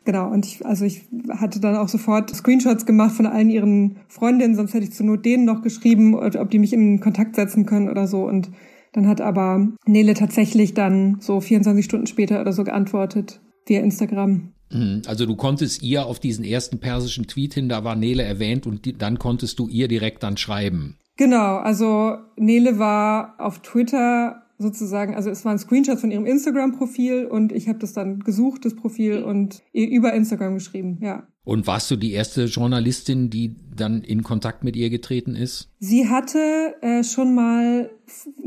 Genau, 0.04 0.32
und 0.32 0.46
ich, 0.46 0.66
also 0.66 0.84
ich 0.84 1.08
hatte 1.30 1.60
dann 1.60 1.76
auch 1.76 1.88
sofort 1.88 2.34
Screenshots 2.34 2.86
gemacht 2.86 3.14
von 3.14 3.26
allen 3.26 3.50
ihren 3.50 3.98
Freundinnen, 4.08 4.56
sonst 4.56 4.74
hätte 4.74 4.84
ich 4.84 4.92
zur 4.92 5.06
Not 5.06 5.24
denen 5.24 5.44
noch 5.44 5.62
geschrieben, 5.62 6.16
ob 6.16 6.50
die 6.50 6.58
mich 6.58 6.72
in 6.72 6.98
Kontakt 6.98 7.36
setzen 7.36 7.66
können 7.66 7.88
oder 7.88 8.08
so. 8.08 8.26
Und 8.26 8.50
dann 8.92 9.06
hat 9.06 9.20
aber 9.20 9.68
Nele 9.86 10.14
tatsächlich 10.14 10.74
dann 10.74 11.18
so 11.20 11.40
24 11.40 11.84
Stunden 11.84 12.06
später 12.08 12.40
oder 12.40 12.52
so 12.52 12.64
geantwortet 12.64 13.40
via 13.66 13.80
Instagram. 13.80 14.51
Mhm. 14.72 15.02
Also 15.06 15.26
du 15.26 15.36
konntest 15.36 15.82
ihr 15.82 16.06
auf 16.06 16.18
diesen 16.18 16.44
ersten 16.44 16.78
persischen 16.78 17.26
Tweet 17.26 17.54
hin, 17.54 17.68
da 17.68 17.84
war 17.84 17.96
Nele 17.96 18.22
erwähnt 18.22 18.66
und 18.66 18.84
die, 18.84 18.92
dann 18.96 19.18
konntest 19.18 19.58
du 19.58 19.68
ihr 19.68 19.88
direkt 19.88 20.22
dann 20.22 20.36
schreiben. 20.36 20.96
Genau, 21.16 21.56
also 21.56 22.16
Nele 22.36 22.78
war 22.78 23.34
auf 23.38 23.60
Twitter 23.60 24.42
sozusagen, 24.58 25.14
also 25.14 25.28
es 25.28 25.44
waren 25.44 25.58
Screenshots 25.58 26.00
von 26.00 26.10
ihrem 26.10 26.24
Instagram-Profil 26.24 27.26
und 27.26 27.52
ich 27.52 27.68
habe 27.68 27.78
das 27.78 27.92
dann 27.92 28.20
gesucht, 28.20 28.64
das 28.64 28.74
Profil 28.74 29.22
und 29.22 29.60
ihr 29.72 29.88
über 29.88 30.14
Instagram 30.14 30.54
geschrieben, 30.54 30.98
ja. 31.02 31.26
Und 31.44 31.66
warst 31.66 31.90
du 31.90 31.96
die 31.96 32.12
erste 32.12 32.44
Journalistin, 32.44 33.28
die 33.28 33.56
dann 33.74 34.02
in 34.02 34.22
Kontakt 34.22 34.62
mit 34.62 34.76
ihr 34.76 34.90
getreten 34.90 35.34
ist? 35.34 35.70
Sie 35.80 36.08
hatte 36.08 36.74
äh, 36.82 37.02
schon 37.02 37.34
mal 37.34 37.90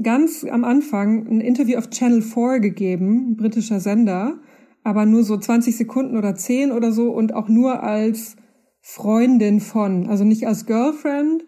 ganz 0.01 0.45
am 0.49 0.63
Anfang 0.63 1.27
ein 1.27 1.41
Interview 1.41 1.77
auf 1.77 1.89
Channel 1.89 2.21
4 2.21 2.61
gegeben, 2.61 3.31
ein 3.31 3.35
britischer 3.35 3.81
Sender 3.81 4.39
aber 4.85 5.07
nur 5.07 5.23
so 5.23 5.35
20 5.35 5.75
Sekunden 5.75 6.15
oder 6.15 6.35
10 6.35 6.71
oder 6.71 6.91
so 6.91 7.09
und 7.11 7.33
auch 7.33 7.49
nur 7.49 7.81
als 7.81 8.35
Freundin 8.81 9.59
von, 9.59 10.07
also 10.07 10.23
nicht 10.23 10.47
als 10.47 10.67
Girlfriend 10.67 11.43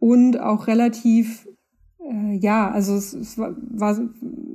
und 0.00 0.40
auch 0.40 0.66
relativ, 0.68 1.46
äh, 2.00 2.34
ja, 2.38 2.70
also 2.70 2.94
es, 2.94 3.12
es 3.12 3.36
war, 3.36 3.54
war, 3.60 4.00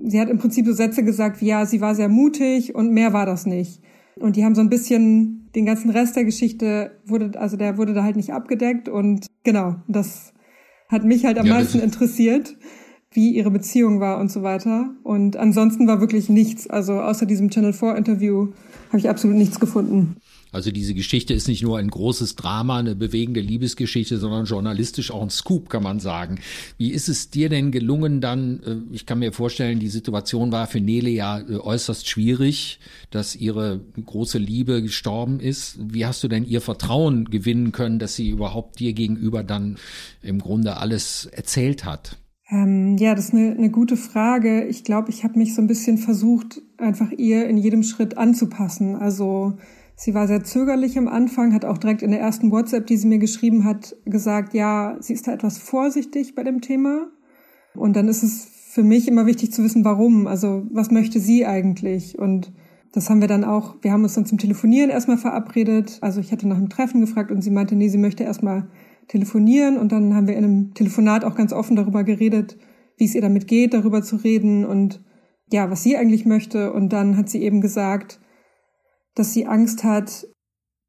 sie 0.05 0.19
hat 0.19 0.29
im 0.29 0.39
Prinzip 0.39 0.65
so 0.65 0.73
Sätze 0.73 1.03
gesagt 1.03 1.41
wie, 1.41 1.45
ja, 1.45 1.67
sie 1.67 1.79
war 1.79 1.93
sehr 1.93 2.09
mutig 2.09 2.73
und 2.73 2.91
mehr 2.91 3.13
war 3.13 3.27
das 3.27 3.45
nicht. 3.45 3.83
Und 4.15 4.35
die 4.35 4.43
haben 4.43 4.55
so 4.55 4.61
ein 4.61 4.69
bisschen 4.69 5.51
den 5.53 5.67
ganzen 5.67 5.91
Rest 5.91 6.15
der 6.15 6.25
Geschichte 6.25 6.99
wurde, 7.05 7.39
also 7.39 7.55
der 7.55 7.77
wurde 7.77 7.93
da 7.93 8.03
halt 8.03 8.15
nicht 8.15 8.33
abgedeckt 8.33 8.89
und 8.89 9.27
genau, 9.43 9.75
das 9.87 10.33
hat 10.89 11.03
mich 11.03 11.23
halt 11.23 11.37
am 11.37 11.45
ja, 11.45 11.53
meisten 11.53 11.79
interessiert 11.79 12.57
wie 13.15 13.35
ihre 13.35 13.51
Beziehung 13.51 13.99
war 13.99 14.19
und 14.19 14.31
so 14.31 14.43
weiter. 14.43 14.89
Und 15.03 15.37
ansonsten 15.37 15.87
war 15.87 15.99
wirklich 15.99 16.29
nichts. 16.29 16.67
Also 16.67 16.93
außer 16.93 17.25
diesem 17.25 17.49
Channel 17.49 17.73
4 17.73 17.95
Interview 17.95 18.49
habe 18.89 18.99
ich 18.99 19.09
absolut 19.09 19.37
nichts 19.37 19.59
gefunden. 19.59 20.17
Also 20.53 20.69
diese 20.69 20.93
Geschichte 20.93 21.33
ist 21.33 21.47
nicht 21.47 21.63
nur 21.63 21.79
ein 21.79 21.89
großes 21.89 22.35
Drama, 22.35 22.77
eine 22.77 22.95
bewegende 22.95 23.39
Liebesgeschichte, 23.39 24.19
sondern 24.19 24.45
journalistisch 24.45 25.09
auch 25.09 25.23
ein 25.23 25.31
Scoop, 25.31 25.67
kann 25.67 25.81
man 25.81 25.99
sagen. 25.99 26.39
Wie 26.77 26.91
ist 26.91 27.09
es 27.09 27.31
dir 27.31 27.49
denn 27.49 27.71
gelungen 27.71 28.21
dann, 28.21 28.61
äh, 28.63 28.75
ich 28.93 29.07
kann 29.07 29.17
mir 29.17 29.33
vorstellen, 29.33 29.79
die 29.79 29.89
Situation 29.89 30.51
war 30.51 30.67
für 30.67 30.79
Nele 30.79 31.09
ja 31.09 31.39
äh, 31.39 31.55
äußerst 31.55 32.07
schwierig, 32.07 32.79
dass 33.09 33.35
ihre 33.35 33.81
große 34.05 34.37
Liebe 34.37 34.83
gestorben 34.83 35.39
ist. 35.39 35.79
Wie 35.81 36.05
hast 36.05 36.23
du 36.23 36.27
denn 36.27 36.45
ihr 36.45 36.61
Vertrauen 36.61 37.25
gewinnen 37.25 37.71
können, 37.71 37.97
dass 37.97 38.15
sie 38.15 38.29
überhaupt 38.29 38.79
dir 38.79 38.93
gegenüber 38.93 39.43
dann 39.43 39.77
im 40.21 40.37
Grunde 40.37 40.77
alles 40.77 41.25
erzählt 41.25 41.83
hat? 41.83 42.17
Ähm, 42.53 42.97
ja, 42.97 43.15
das 43.15 43.29
ist 43.29 43.33
eine, 43.33 43.51
eine 43.51 43.71
gute 43.71 43.97
Frage. 43.97 44.65
Ich 44.65 44.83
glaube, 44.83 45.09
ich 45.09 45.23
habe 45.23 45.39
mich 45.39 45.55
so 45.55 45.61
ein 45.61 45.67
bisschen 45.67 45.97
versucht, 45.97 46.61
einfach 46.77 47.11
ihr 47.11 47.47
in 47.47 47.57
jedem 47.57 47.81
Schritt 47.81 48.17
anzupassen. 48.17 48.95
Also 48.95 49.53
sie 49.95 50.13
war 50.13 50.27
sehr 50.27 50.43
zögerlich 50.43 50.97
am 50.97 51.07
Anfang, 51.07 51.53
hat 51.53 51.65
auch 51.65 51.79
direkt 51.79 52.03
in 52.03 52.11
der 52.11 52.19
ersten 52.19 52.51
WhatsApp, 52.51 52.85
die 52.85 52.97
sie 52.97 53.07
mir 53.07 53.17
geschrieben 53.17 53.63
hat, 53.63 53.95
gesagt, 54.05 54.53
ja, 54.53 54.97
sie 54.99 55.13
ist 55.13 55.27
da 55.27 55.33
etwas 55.33 55.57
vorsichtig 55.57 56.35
bei 56.35 56.43
dem 56.43 56.61
Thema. 56.61 57.07
Und 57.73 57.95
dann 57.95 58.07
ist 58.07 58.21
es 58.21 58.45
für 58.45 58.83
mich 58.83 59.07
immer 59.07 59.25
wichtig 59.25 59.51
zu 59.51 59.63
wissen, 59.63 59.83
warum. 59.83 60.27
Also 60.27 60.67
was 60.71 60.91
möchte 60.91 61.19
sie 61.19 61.47
eigentlich? 61.47 62.19
Und 62.19 62.51
das 62.91 63.09
haben 63.09 63.21
wir 63.21 63.27
dann 63.27 63.43
auch, 63.43 63.77
wir 63.81 63.91
haben 63.91 64.03
uns 64.03 64.13
dann 64.13 64.27
zum 64.27 64.37
Telefonieren 64.37 64.91
erstmal 64.91 65.17
verabredet. 65.17 65.97
Also 66.01 66.19
ich 66.19 66.31
hatte 66.31 66.47
nach 66.47 66.57
einem 66.57 66.69
Treffen 66.69 67.01
gefragt 67.01 67.31
und 67.31 67.41
sie 67.41 67.49
meinte, 67.49 67.75
nee, 67.75 67.89
sie 67.89 67.97
möchte 67.97 68.23
erstmal 68.23 68.67
telefonieren 69.07 69.77
und 69.77 69.91
dann 69.91 70.15
haben 70.15 70.27
wir 70.27 70.35
in 70.35 70.43
einem 70.43 70.73
Telefonat 70.73 71.23
auch 71.23 71.35
ganz 71.35 71.53
offen 71.53 71.75
darüber 71.75 72.03
geredet, 72.03 72.57
wie 72.97 73.05
es 73.05 73.15
ihr 73.15 73.21
damit 73.21 73.47
geht, 73.47 73.73
darüber 73.73 74.01
zu 74.01 74.17
reden 74.17 74.65
und 74.65 75.03
ja, 75.51 75.69
was 75.69 75.83
sie 75.83 75.97
eigentlich 75.97 76.25
möchte. 76.25 76.73
Und 76.73 76.93
dann 76.93 77.17
hat 77.17 77.29
sie 77.29 77.41
eben 77.41 77.61
gesagt, 77.61 78.19
dass 79.15 79.33
sie 79.33 79.45
Angst 79.45 79.83
hat, 79.83 80.27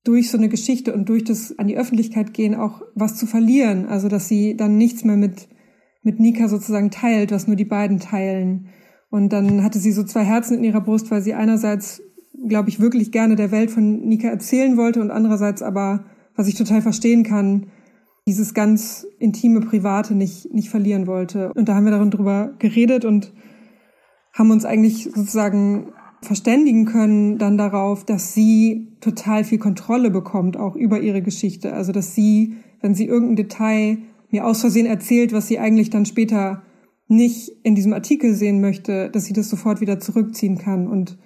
durch 0.04 0.30
so 0.30 0.36
eine 0.36 0.50
Geschichte 0.50 0.94
und 0.94 1.08
durch 1.08 1.24
das 1.24 1.58
an 1.58 1.66
die 1.66 1.78
Öffentlichkeit 1.78 2.34
gehen 2.34 2.54
auch 2.54 2.82
was 2.94 3.16
zu 3.16 3.26
verlieren. 3.26 3.86
Also, 3.86 4.08
dass 4.08 4.28
sie 4.28 4.54
dann 4.56 4.76
nichts 4.76 5.02
mehr 5.02 5.16
mit, 5.16 5.48
mit 6.02 6.20
Nika 6.20 6.48
sozusagen 6.48 6.90
teilt, 6.90 7.32
was 7.32 7.46
nur 7.46 7.56
die 7.56 7.64
beiden 7.64 7.98
teilen. 7.98 8.68
Und 9.10 9.32
dann 9.32 9.64
hatte 9.64 9.78
sie 9.78 9.92
so 9.92 10.04
zwei 10.04 10.24
Herzen 10.24 10.58
in 10.58 10.64
ihrer 10.64 10.82
Brust, 10.82 11.10
weil 11.10 11.22
sie 11.22 11.34
einerseits, 11.34 12.02
glaube 12.46 12.68
ich, 12.68 12.80
wirklich 12.80 13.12
gerne 13.12 13.34
der 13.34 13.50
Welt 13.50 13.70
von 13.70 14.00
Nika 14.06 14.28
erzählen 14.28 14.76
wollte 14.76 15.00
und 15.00 15.10
andererseits 15.10 15.62
aber, 15.62 16.04
was 16.36 16.48
ich 16.48 16.54
total 16.54 16.82
verstehen 16.82 17.22
kann, 17.22 17.68
dieses 18.26 18.54
ganz 18.54 19.06
intime 19.18 19.60
Private 19.60 20.14
nicht, 20.14 20.52
nicht 20.52 20.70
verlieren 20.70 21.06
wollte. 21.06 21.52
Und 21.54 21.68
da 21.68 21.74
haben 21.74 21.84
wir 21.84 21.92
darüber 21.92 22.54
geredet 22.58 23.04
und 23.04 23.32
haben 24.32 24.50
uns 24.50 24.64
eigentlich 24.64 25.04
sozusagen 25.04 25.92
verständigen 26.22 26.86
können 26.86 27.38
dann 27.38 27.58
darauf, 27.58 28.04
dass 28.04 28.32
sie 28.32 28.96
total 29.00 29.44
viel 29.44 29.58
Kontrolle 29.58 30.10
bekommt, 30.10 30.56
auch 30.56 30.74
über 30.74 31.00
ihre 31.00 31.22
Geschichte. 31.22 31.74
Also, 31.74 31.92
dass 31.92 32.14
sie, 32.14 32.56
wenn 32.80 32.94
sie 32.94 33.06
irgendein 33.06 33.36
Detail 33.36 33.98
mir 34.30 34.46
aus 34.46 34.60
Versehen 34.62 34.86
erzählt, 34.86 35.32
was 35.32 35.46
sie 35.46 35.58
eigentlich 35.58 35.90
dann 35.90 36.06
später 36.06 36.62
nicht 37.06 37.50
in 37.62 37.74
diesem 37.74 37.92
Artikel 37.92 38.34
sehen 38.34 38.62
möchte, 38.62 39.10
dass 39.10 39.26
sie 39.26 39.34
das 39.34 39.50
sofort 39.50 39.82
wieder 39.82 40.00
zurückziehen 40.00 40.56
kann. 40.56 40.88
Und, 40.88 41.18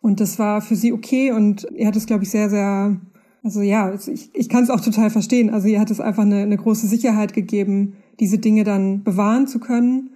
und 0.00 0.20
das 0.20 0.38
war 0.38 0.62
für 0.62 0.74
sie 0.74 0.92
okay 0.92 1.32
und 1.32 1.66
er 1.76 1.88
hat 1.88 1.96
es, 1.96 2.06
glaube 2.06 2.24
ich, 2.24 2.30
sehr, 2.30 2.48
sehr 2.48 2.98
also 3.46 3.62
ja, 3.62 3.94
ich, 3.94 4.34
ich 4.34 4.48
kann 4.48 4.64
es 4.64 4.70
auch 4.70 4.80
total 4.80 5.08
verstehen. 5.08 5.50
Also 5.50 5.68
ihr 5.68 5.78
hat 5.78 5.92
es 5.92 6.00
einfach 6.00 6.24
eine, 6.24 6.42
eine 6.42 6.56
große 6.56 6.88
Sicherheit 6.88 7.32
gegeben, 7.32 7.94
diese 8.18 8.38
Dinge 8.38 8.64
dann 8.64 9.04
bewahren 9.04 9.46
zu 9.46 9.60
können. 9.60 10.10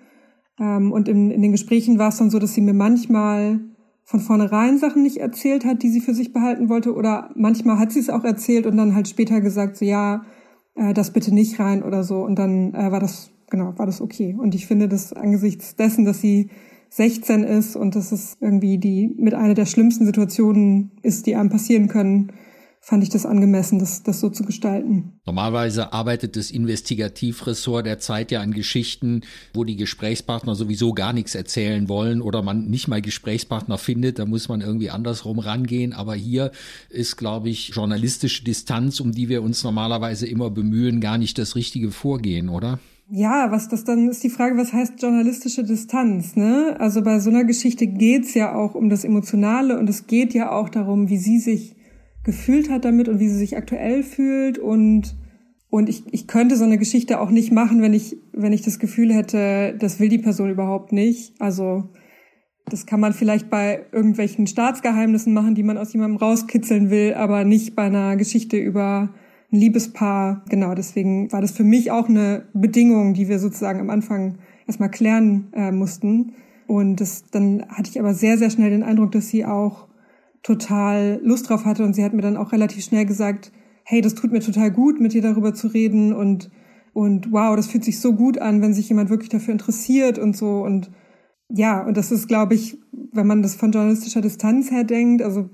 Ähm, 0.59 0.91
und 0.91 1.09
in, 1.09 1.31
in 1.31 1.41
den 1.41 1.53
Gesprächen 1.53 1.97
war 2.01 2.09
es 2.09 2.17
dann 2.17 2.31
so, 2.31 2.41
dass 2.41 2.55
sie 2.55 2.61
mir 2.61 2.75
manchmal 2.75 3.61
von 4.03 4.19
vornherein 4.19 4.79
Sachen 4.79 5.05
nicht 5.05 5.19
erzählt 5.19 5.65
hat, 5.65 5.85
die 5.85 5.91
sie 5.91 6.01
für 6.01 6.13
sich 6.13 6.33
behalten 6.33 6.69
wollte. 6.69 6.93
Oder 6.93 7.31
manchmal 7.37 7.79
hat 7.79 7.93
sie 7.93 8.01
es 8.01 8.11
auch 8.11 8.25
erzählt 8.25 8.67
und 8.67 8.77
dann 8.77 8.97
halt 8.97 9.07
später 9.07 9.41
gesagt, 9.41 9.77
so 9.77 9.85
ja, 9.85 10.25
äh, 10.75 10.93
das 10.93 11.13
bitte 11.13 11.33
nicht 11.33 11.61
rein 11.61 11.85
oder 11.85 12.03
so. 12.03 12.25
Und 12.25 12.37
dann 12.37 12.75
äh, 12.75 12.91
war 12.91 12.99
das, 12.99 13.31
genau, 13.49 13.75
war 13.77 13.87
das 13.87 14.01
okay. 14.01 14.37
Und 14.37 14.57
ich 14.57 14.67
finde 14.67 14.89
das 14.89 15.13
angesichts 15.13 15.77
dessen, 15.77 16.05
dass 16.05 16.21
sie 16.21 16.51
16 16.89 17.45
ist 17.45 17.77
und 17.77 17.95
dass 17.95 18.11
es 18.11 18.39
irgendwie 18.41 18.79
die 18.79 19.15
mit 19.17 19.35
einer 19.35 19.55
der 19.55 19.67
schlimmsten 19.67 20.05
Situationen 20.05 20.91
ist, 21.03 21.27
die 21.27 21.37
einem 21.37 21.49
passieren 21.49 21.87
können, 21.87 22.33
fand 22.83 23.03
ich 23.03 23.11
das 23.11 23.27
angemessen, 23.27 23.79
das, 23.79 24.03
das 24.03 24.21
so 24.21 24.31
zu 24.31 24.43
gestalten. 24.43 25.21
Normalerweise 25.27 25.93
arbeitet 25.93 26.35
das 26.37 26.51
Investigativressort 26.51 27.85
der 27.85 27.99
Zeit 27.99 28.31
ja 28.31 28.41
an 28.41 28.53
Geschichten, 28.53 29.21
wo 29.53 29.65
die 29.65 29.77
Gesprächspartner 29.77 30.55
sowieso 30.55 30.95
gar 30.95 31.13
nichts 31.13 31.35
erzählen 31.35 31.89
wollen 31.91 32.23
oder 32.23 32.43
man 32.43 32.69
nicht 32.69 32.89
mal 32.89 33.03
Gesprächspartner 33.03 33.77
findet, 33.77 34.19
da 34.19 34.25
muss 34.25 34.49
man 34.49 34.63
irgendwie 34.63 34.91
andersrum 34.91 35.39
rangehen. 35.39 35.93
Aber 35.93 36.15
hier 36.15 36.53
ist, 36.89 37.17
glaube 37.17 37.51
ich, 37.51 37.69
journalistische 37.69 38.45
Distanz, 38.45 38.99
um 39.01 39.13
die 39.13 39.29
wir 39.29 39.43
uns 39.43 39.63
normalerweise 39.63 40.27
immer 40.27 40.51
bemühen, 40.51 41.01
gar 41.01 41.19
nicht 41.19 41.39
das 41.39 41.57
richtige 41.57 41.91
Vorgehen, 41.91 42.49
oder? 42.49 42.79
Ja, 43.13 43.51
was 43.51 43.69
das 43.69 43.85
dann 43.85 44.09
ist 44.09 44.23
die 44.23 44.31
Frage, 44.31 44.57
was 44.57 44.73
heißt 44.73 45.03
journalistische 45.03 45.65
Distanz? 45.65 46.37
Ne? 46.37 46.77
Also 46.79 47.03
bei 47.03 47.19
so 47.19 47.29
einer 47.29 47.45
Geschichte 47.45 47.89
geht's 47.89 48.35
ja 48.35 48.55
auch 48.55 48.75
um 48.75 48.89
das 48.89 49.05
Emotionale 49.05 49.79
und 49.79 49.91
es 49.91 50.07
geht 50.07 50.33
ja 50.33 50.53
auch 50.53 50.69
darum, 50.69 51.09
wie 51.09 51.19
sie 51.19 51.41
sich 51.41 51.75
gefühlt 52.25 52.71
hat 52.71 52.85
damit 52.85 53.09
und 53.09 53.19
wie 53.19 53.29
sie 53.29 53.39
sich 53.39 53.57
aktuell 53.57 54.03
fühlt 54.03 54.59
und 54.59 55.17
und 55.71 55.89
ich, 55.89 56.03
ich 56.13 56.27
könnte 56.27 56.57
so 56.57 56.65
eine 56.65 56.79
Geschichte 56.79 57.21
auch 57.21 57.31
nicht 57.31 57.53
machen, 57.53 57.81
wenn 57.81 57.95
ich, 57.95 58.17
wenn 58.33 58.53
ich 58.53 58.63
das 58.63 58.81
Gefühl 58.81 59.15
hätte, 59.15 59.77
das 59.79 60.01
will 60.01 60.09
die 60.09 60.19
Person 60.19 60.51
überhaupt 60.51 60.91
nicht. 60.91 61.41
Also 61.41 61.91
das 62.69 62.87
kann 62.87 62.99
man 62.99 63.13
vielleicht 63.13 63.51
bei 63.51 63.87
irgendwelchen 63.93 64.49
Staatsgeheimnissen 64.49 65.33
machen, 65.33 65.55
die 65.55 65.63
man 65.63 65.79
aus 65.79 65.93
jemandem 65.93 66.17
rauskitzeln 66.17 66.91
will, 66.91 67.15
aber 67.15 67.45
nicht 67.45 67.77
bei 67.77 67.85
einer 67.85 68.17
Geschichte 68.17 68.57
über 68.57 69.15
ein 69.53 69.59
Liebespaar. 69.59 70.45
Genau, 70.49 70.75
deswegen 70.75 71.31
war 71.33 71.41
das 71.41 71.53
für 71.53 71.65
mich 71.65 71.93
auch 71.93 72.09
eine 72.09 72.49
Bedingung, 72.53 73.15
die 73.15 73.29
wir 73.29 73.39
sozusagen 73.39 73.81
am 73.81 73.91
Anfang 73.91 74.39
erstmal 74.67 74.91
klären 74.91 75.53
äh, 75.53 75.71
mussten. 75.71 76.35
Und 76.67 77.01
das, 77.01 77.25
dann 77.31 77.65
hatte 77.69 77.91
ich 77.91 77.99
aber 77.99 78.15
sehr, 78.15 78.39
sehr 78.39 78.51
schnell 78.51 78.71
den 78.71 78.83
Eindruck, 78.83 79.13
dass 79.13 79.29
sie 79.29 79.45
auch 79.45 79.89
total 80.43 81.21
Lust 81.23 81.49
drauf 81.49 81.65
hatte 81.65 81.85
und 81.85 81.95
sie 81.95 82.05
hat 82.05 82.13
mir 82.13 82.23
dann 82.23 82.37
auch 82.37 82.53
relativ 82.53 82.85
schnell 82.85 83.05
gesagt, 83.05 83.53
hey, 83.85 84.01
das 84.01 84.15
tut 84.15 84.33
mir 84.33 84.41
total 84.41 84.71
gut, 84.71 85.01
mit 85.01 85.13
dir 85.13 85.23
darüber 85.23 85.55
zu 85.55 85.69
reden 85.69 86.13
und 86.13 86.51
und 86.93 87.31
wow, 87.31 87.55
das 87.55 87.69
fühlt 87.69 87.85
sich 87.85 88.01
so 88.01 88.15
gut 88.15 88.39
an, 88.39 88.63
wenn 88.63 88.75
sich 88.75 88.89
jemand 88.89 89.11
wirklich 89.11 89.29
dafür 89.29 89.53
interessiert 89.53 90.19
und 90.19 90.37
so 90.37 90.63
und 90.63 90.91
ja, 91.49 91.85
und 91.85 91.97
das 91.97 92.13
ist, 92.13 92.29
glaube 92.29 92.55
ich, 92.55 92.79
wenn 93.13 93.27
man 93.27 93.43
das 93.43 93.57
von 93.57 93.73
journalistischer 93.73 94.21
Distanz 94.21 94.71
her 94.71 94.85
denkt, 94.85 95.23
also 95.23 95.51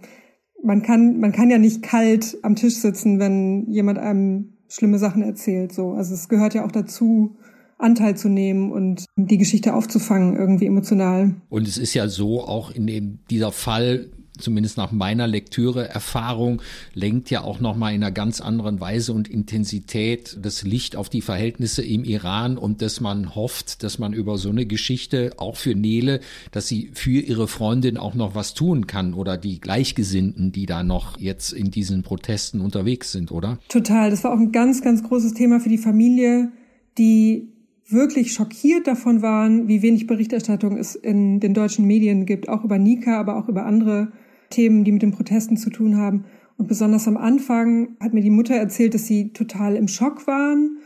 man 0.63 0.83
kann, 0.83 1.19
man 1.19 1.33
kann 1.33 1.51
ja 1.51 1.59
nicht 1.59 1.83
kalt 1.83 2.39
am 2.43 2.57
Tisch 2.57 2.77
sitzen, 2.77 3.19
wenn 3.19 3.71
jemand 3.71 3.99
einem 3.99 4.55
schlimme 4.69 4.99
Sachen 4.99 5.23
erzählt, 5.23 5.73
so. 5.73 5.93
Also 5.93 6.15
es 6.15 6.29
gehört 6.29 6.55
ja 6.55 6.65
auch 6.65 6.73
dazu, 6.73 7.37
Anteil 7.79 8.17
zu 8.17 8.29
nehmen 8.29 8.73
und 8.73 9.05
die 9.17 9.39
Geschichte 9.39 9.75
aufzufangen, 9.75 10.37
irgendwie 10.37 10.67
emotional. 10.67 11.35
Und 11.49 11.69
es 11.69 11.79
ist 11.79 11.95
ja 11.95 12.09
so, 12.09 12.41
auch 12.41 12.71
in 12.71 12.87
dem, 12.87 13.19
dieser 13.31 13.53
Fall 13.53 14.11
zumindest 14.39 14.77
nach 14.77 14.93
meiner 14.93 15.27
Lektüre 15.27 15.89
Erfahrung, 15.89 16.63
lenkt 16.95 17.31
ja 17.31 17.43
auch 17.43 17.61
nochmal 17.61 17.95
in 17.95 18.03
einer 18.03 18.13
ganz 18.13 18.41
anderen 18.41 18.81
Weise 18.81 19.13
und 19.13 19.29
Intensität 19.29 20.39
das 20.41 20.63
Licht 20.63 20.97
auf 20.97 21.09
die 21.09 21.21
Verhältnisse 21.21 21.83
im 21.83 22.05
Iran 22.05 22.59
und 22.59 22.83
dass 22.83 23.01
man 23.01 23.35
hofft, 23.35 23.83
dass 23.83 23.99
man 23.99 24.13
über 24.13 24.39
so 24.39 24.51
eine 24.51 24.67
Geschichte 24.67 25.33
auch 25.37 25.57
für 25.57 25.75
Nele, 25.75 26.21
dass 26.53 26.69
sie 26.69 26.91
für 26.93 27.21
ihre 27.21 27.49
Freundin 27.49 27.97
auch 27.97 28.15
noch 28.15 28.35
was 28.35 28.55
tun 28.55 28.87
kann 28.87 29.15
oder 29.15 29.37
die 29.37 29.61
Gleichgesinnten, 29.61 30.53
die 30.53 30.67
da 30.67 30.83
noch 30.83 31.19
jetzt 31.19 31.53
in 31.53 31.71
diesen 31.71 32.03
Protesten 32.03 32.61
unterwegs 32.61 33.13
sind, 33.13 33.33
oder? 33.33 33.59
Total. 33.69 34.11
Das 34.11 34.25
war 34.25 34.33
auch 34.33 34.39
ein 34.39 34.53
ganz, 34.53 34.83
ganz 34.83 35.03
großes 35.03 35.35
Thema 35.35 35.61
für 35.61 35.69
die 35.69 35.79
Familie, 35.79 36.53
die 36.99 37.49
wirklich 37.89 38.33
schockiert 38.33 38.87
davon 38.87 39.23
waren, 39.23 39.69
wie 39.69 39.83
wenig 39.83 40.07
Berichterstattung 40.07 40.77
es 40.77 40.95
in 40.95 41.41
den 41.41 41.55
deutschen 41.55 41.87
Medien 41.87 42.27
gibt, 42.27 42.49
auch 42.49 42.65
über 42.65 42.79
Nika, 42.79 43.19
aber 43.19 43.37
auch 43.37 43.49
über 43.49 43.65
andere 43.65 44.13
Themen, 44.51 44.85
die 44.85 44.93
mit 44.93 45.03
den 45.03 45.13
Protesten 45.13 45.57
zu 45.57 45.71
tun 45.71 45.97
haben. 45.97 46.25
Und 46.57 46.69
besonders 46.69 47.07
am 47.07 47.17
Anfang 47.17 47.97
hat 48.01 48.15
mir 48.15 48.23
die 48.23 48.31
Mutter 48.31 48.55
erzählt, 48.55 48.95
dass 48.95 49.07
sie 49.07 49.33
total 49.33 49.77
im 49.77 49.89
Schock 49.89 50.27
waren 50.27 50.79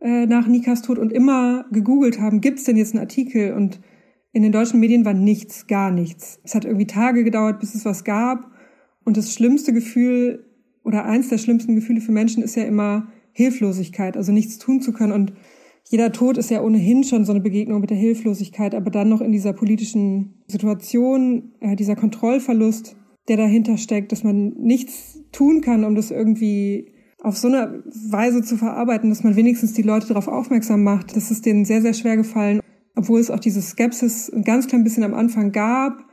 äh, 0.00 0.26
nach 0.26 0.46
Nikas 0.46 0.82
Tod 0.82 0.98
und 0.98 1.12
immer 1.12 1.64
gegoogelt 1.70 2.20
haben, 2.20 2.40
gibt's 2.40 2.64
denn 2.64 2.76
jetzt 2.76 2.94
einen 2.94 3.04
Artikel? 3.04 3.52
Und 3.52 3.80
in 4.32 4.42
den 4.42 4.52
deutschen 4.52 4.80
Medien 4.80 5.04
war 5.04 5.14
nichts, 5.14 5.66
gar 5.66 5.90
nichts. 5.90 6.40
Es 6.42 6.54
hat 6.54 6.64
irgendwie 6.64 6.86
Tage 6.86 7.22
gedauert, 7.22 7.60
bis 7.60 7.74
es 7.74 7.84
was 7.84 8.02
gab. 8.02 8.50
Und 9.04 9.16
das 9.16 9.32
schlimmste 9.32 9.72
Gefühl 9.72 10.44
oder 10.84 11.04
eins 11.04 11.28
der 11.28 11.38
schlimmsten 11.38 11.74
Gefühle 11.74 12.00
für 12.00 12.12
Menschen 12.12 12.42
ist 12.42 12.56
ja 12.56 12.64
immer 12.64 13.08
Hilflosigkeit, 13.32 14.16
also 14.16 14.32
nichts 14.32 14.58
tun 14.58 14.80
zu 14.80 14.92
können. 14.92 15.12
Und 15.12 15.32
jeder 15.88 16.12
Tod 16.12 16.38
ist 16.38 16.50
ja 16.50 16.62
ohnehin 16.62 17.04
schon 17.04 17.24
so 17.24 17.32
eine 17.32 17.40
Begegnung 17.40 17.80
mit 17.80 17.90
der 17.90 17.96
Hilflosigkeit, 17.96 18.74
aber 18.74 18.90
dann 18.90 19.08
noch 19.08 19.20
in 19.20 19.32
dieser 19.32 19.52
politischen 19.52 20.34
Situation, 20.46 21.52
äh, 21.60 21.76
dieser 21.76 21.96
Kontrollverlust, 21.96 22.96
der 23.28 23.36
dahinter 23.36 23.76
steckt, 23.76 24.12
dass 24.12 24.24
man 24.24 24.54
nichts 24.58 25.18
tun 25.32 25.60
kann, 25.60 25.84
um 25.84 25.94
das 25.94 26.10
irgendwie 26.10 26.92
auf 27.22 27.36
so 27.36 27.48
eine 27.48 27.84
Weise 28.10 28.42
zu 28.42 28.56
verarbeiten, 28.56 29.10
dass 29.10 29.22
man 29.22 29.36
wenigstens 29.36 29.72
die 29.74 29.82
Leute 29.82 30.08
darauf 30.08 30.26
aufmerksam 30.26 30.82
macht. 30.82 31.16
Das 31.16 31.30
ist 31.30 31.46
denen 31.46 31.64
sehr, 31.64 31.80
sehr 31.80 31.94
schwer 31.94 32.16
gefallen, 32.16 32.60
obwohl 32.96 33.20
es 33.20 33.30
auch 33.30 33.38
diese 33.38 33.62
Skepsis 33.62 34.28
ein 34.28 34.42
ganz 34.42 34.66
klein 34.66 34.82
bisschen 34.82 35.04
am 35.04 35.14
Anfang 35.14 35.52
gab. 35.52 36.04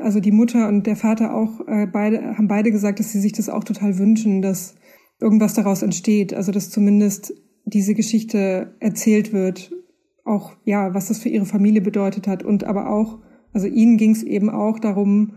Also 0.00 0.18
die 0.18 0.32
Mutter 0.32 0.66
und 0.68 0.86
der 0.86 0.96
Vater 0.96 1.34
auch 1.34 1.60
äh, 1.68 1.86
beide 1.86 2.36
haben 2.36 2.48
beide 2.48 2.72
gesagt, 2.72 2.98
dass 2.98 3.12
sie 3.12 3.20
sich 3.20 3.32
das 3.32 3.48
auch 3.48 3.64
total 3.64 3.98
wünschen, 3.98 4.40
dass 4.40 4.74
irgendwas 5.20 5.54
daraus 5.54 5.82
entsteht. 5.82 6.32
Also 6.32 6.52
dass 6.52 6.70
zumindest 6.70 7.34
diese 7.66 7.94
Geschichte 7.94 8.74
erzählt 8.80 9.32
wird, 9.32 9.72
auch 10.24 10.52
ja, 10.64 10.94
was 10.94 11.08
das 11.08 11.18
für 11.18 11.28
ihre 11.28 11.46
Familie 11.46 11.82
bedeutet 11.82 12.26
hat 12.26 12.42
und 12.42 12.64
aber 12.64 12.90
auch, 12.90 13.18
also 13.52 13.66
ihnen 13.66 13.96
ging 13.96 14.12
es 14.12 14.22
eben 14.22 14.50
auch 14.50 14.78
darum, 14.78 15.34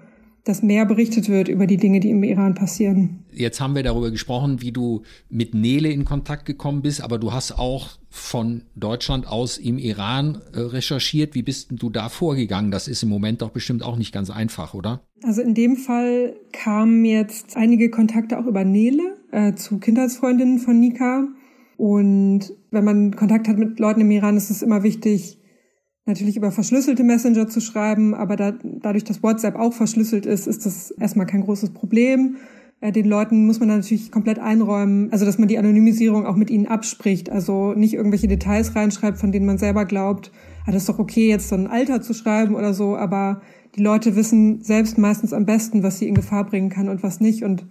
dass 0.50 0.64
mehr 0.64 0.86
berichtet 0.86 1.30
wird 1.30 1.48
über 1.48 1.68
die 1.68 1.78
Dinge, 1.78 2.00
die 2.00 2.10
im 2.10 2.24
Iran 2.24 2.56
passieren. 2.56 3.24
Jetzt 3.32 3.62
haben 3.62 3.76
wir 3.76 3.84
darüber 3.84 4.10
gesprochen, 4.10 4.62
wie 4.62 4.72
du 4.72 5.04
mit 5.30 5.54
Nele 5.54 5.90
in 5.90 6.06
Kontakt 6.06 6.46
gekommen 6.46 6.82
bist, 6.82 7.02
aber 7.02 7.20
du 7.20 7.32
hast 7.32 7.52
auch 7.52 7.90
von 8.10 8.64
Deutschland 8.76 9.28
aus 9.28 9.60
im 9.60 9.78
Iran 9.78 10.42
äh, 10.54 10.62
recherchiert. 10.62 11.36
Wie 11.36 11.44
bist 11.44 11.68
du 11.72 11.92
da 11.92 12.10
vorgegangen? 12.10 12.72
Das 12.72 12.88
ist 12.88 13.04
im 13.04 13.10
Moment 13.10 13.44
doch 13.44 13.52
bestimmt 13.52 13.84
auch 13.84 13.96
nicht 13.96 14.12
ganz 14.12 14.32
einfach, 14.32 14.74
oder? 14.74 15.02
Also 15.22 15.42
in 15.42 15.54
dem 15.54 15.76
Fall 15.76 16.36
kamen 16.52 17.06
jetzt 17.06 17.56
einige 17.56 17.92
Kontakte 17.92 18.40
auch 18.40 18.48
über 18.48 18.64
Nele 18.64 19.18
äh, 19.32 19.54
zu 19.54 19.78
Kindheitsfreundinnen 19.78 20.58
von 20.58 20.80
Nika. 20.80 21.28
Und 21.78 22.54
wenn 22.72 22.84
man 22.84 23.16
Kontakt 23.16 23.48
hat 23.48 23.58
mit 23.58 23.80
Leuten 23.80 24.02
im 24.02 24.12
Iran, 24.12 24.36
ist 24.36 24.50
es 24.50 24.64
immer 24.64 24.82
wichtig, 24.82 25.39
natürlich 26.10 26.36
über 26.36 26.52
verschlüsselte 26.52 27.06
Messenger 27.06 27.48
zu 27.48 27.62
schreiben, 27.62 28.14
aber 28.14 28.36
da, 28.36 28.54
dadurch, 28.64 29.06
dass 29.06 29.24
WhatsApp 29.24 29.56
auch 29.56 29.74
verschlüsselt 29.74 30.26
ist, 30.26 30.48
ist 30.48 30.66
das 30.66 30.92
erstmal 30.92 31.26
kein 31.26 31.42
großes 31.42 31.70
Problem. 31.70 32.36
Äh, 32.82 32.92
den 32.92 33.06
Leuten 33.06 33.46
muss 33.46 33.60
man 33.60 33.70
natürlich 33.70 34.12
komplett 34.12 34.40
einräumen, 34.40 35.12
also 35.12 35.26
dass 35.26 35.38
man 35.38 35.48
die 35.48 35.58
Anonymisierung 35.58 36.26
auch 36.26 36.36
mit 36.36 36.50
ihnen 36.50 36.68
abspricht, 36.68 37.30
also 37.30 37.74
nicht 37.74 37.94
irgendwelche 37.94 38.28
Details 38.28 38.76
reinschreibt, 38.76 39.18
von 39.18 39.32
denen 39.32 39.46
man 39.46 39.58
selber 39.58 39.86
glaubt, 39.86 40.32
ah, 40.66 40.72
das 40.72 40.84
ist 40.84 40.90
doch 40.90 41.00
okay, 41.00 41.30
jetzt 41.30 41.50
so 41.50 41.56
ein 41.56 41.68
Alter 41.68 42.02
zu 42.02 42.14
schreiben 42.14 42.56
oder 42.56 42.74
so, 42.74 42.98
aber 42.98 43.42
die 43.76 43.84
Leute 43.84 44.16
wissen 44.16 44.62
selbst 44.62 44.98
meistens 44.98 45.32
am 45.32 45.46
besten, 45.46 45.84
was 45.84 46.00
sie 46.00 46.08
in 46.08 46.16
Gefahr 46.16 46.46
bringen 46.46 46.70
kann 46.70 46.90
und 46.90 47.04
was 47.04 47.22
nicht 47.22 47.44
und 47.44 47.66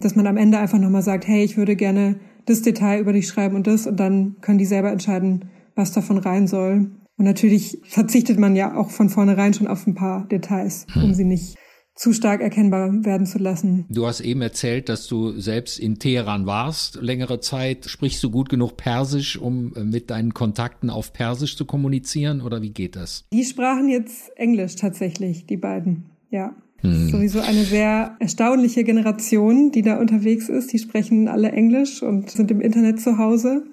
dass 0.00 0.16
man 0.16 0.26
am 0.26 0.36
Ende 0.36 0.58
einfach 0.58 0.78
nochmal 0.78 1.02
sagt, 1.02 1.26
hey, 1.26 1.44
ich 1.44 1.56
würde 1.56 1.76
gerne 1.76 2.20
das 2.46 2.62
Detail 2.62 3.00
über 3.00 3.12
dich 3.12 3.28
schreiben 3.28 3.56
und 3.56 3.66
das 3.66 3.86
und 3.86 3.98
dann 3.98 4.36
können 4.40 4.58
die 4.58 4.64
selber 4.64 4.90
entscheiden, 4.90 5.46
was 5.74 5.92
davon 5.92 6.18
rein 6.18 6.46
soll. 6.46 6.90
Und 7.18 7.24
natürlich 7.24 7.78
verzichtet 7.84 8.38
man 8.38 8.56
ja 8.56 8.76
auch 8.76 8.90
von 8.90 9.08
vornherein 9.08 9.54
schon 9.54 9.66
auf 9.66 9.86
ein 9.86 9.94
paar 9.94 10.26
Details, 10.28 10.86
um 10.94 11.02
hm. 11.02 11.14
sie 11.14 11.24
nicht 11.24 11.56
zu 11.94 12.12
stark 12.12 12.40
erkennbar 12.40 12.90
werden 13.04 13.26
zu 13.26 13.38
lassen. 13.38 13.84
Du 13.90 14.06
hast 14.06 14.20
eben 14.20 14.40
erzählt, 14.40 14.88
dass 14.88 15.06
du 15.06 15.38
selbst 15.38 15.78
in 15.78 15.98
Teheran 15.98 16.46
warst, 16.46 16.96
längere 17.00 17.40
Zeit. 17.40 17.84
Sprichst 17.84 18.22
du 18.24 18.30
gut 18.30 18.48
genug 18.48 18.76
Persisch, 18.76 19.38
um 19.38 19.74
äh, 19.74 19.84
mit 19.84 20.10
deinen 20.10 20.32
Kontakten 20.32 20.90
auf 20.90 21.12
Persisch 21.12 21.56
zu 21.56 21.66
kommunizieren 21.66 22.40
oder 22.40 22.62
wie 22.62 22.72
geht 22.72 22.96
das? 22.96 23.26
Die 23.32 23.44
sprachen 23.44 23.88
jetzt 23.88 24.36
Englisch 24.36 24.76
tatsächlich, 24.76 25.46
die 25.46 25.58
beiden. 25.58 26.10
Ja. 26.30 26.56
Hm. 26.78 27.10
Sowieso 27.10 27.40
eine 27.40 27.62
sehr 27.62 28.16
erstaunliche 28.18 28.84
Generation, 28.84 29.70
die 29.70 29.82
da 29.82 30.00
unterwegs 30.00 30.48
ist. 30.48 30.72
Die 30.72 30.78
sprechen 30.78 31.28
alle 31.28 31.52
Englisch 31.52 32.02
und 32.02 32.30
sind 32.30 32.50
im 32.50 32.60
Internet 32.60 33.00
zu 33.00 33.18
Hause. 33.18 33.64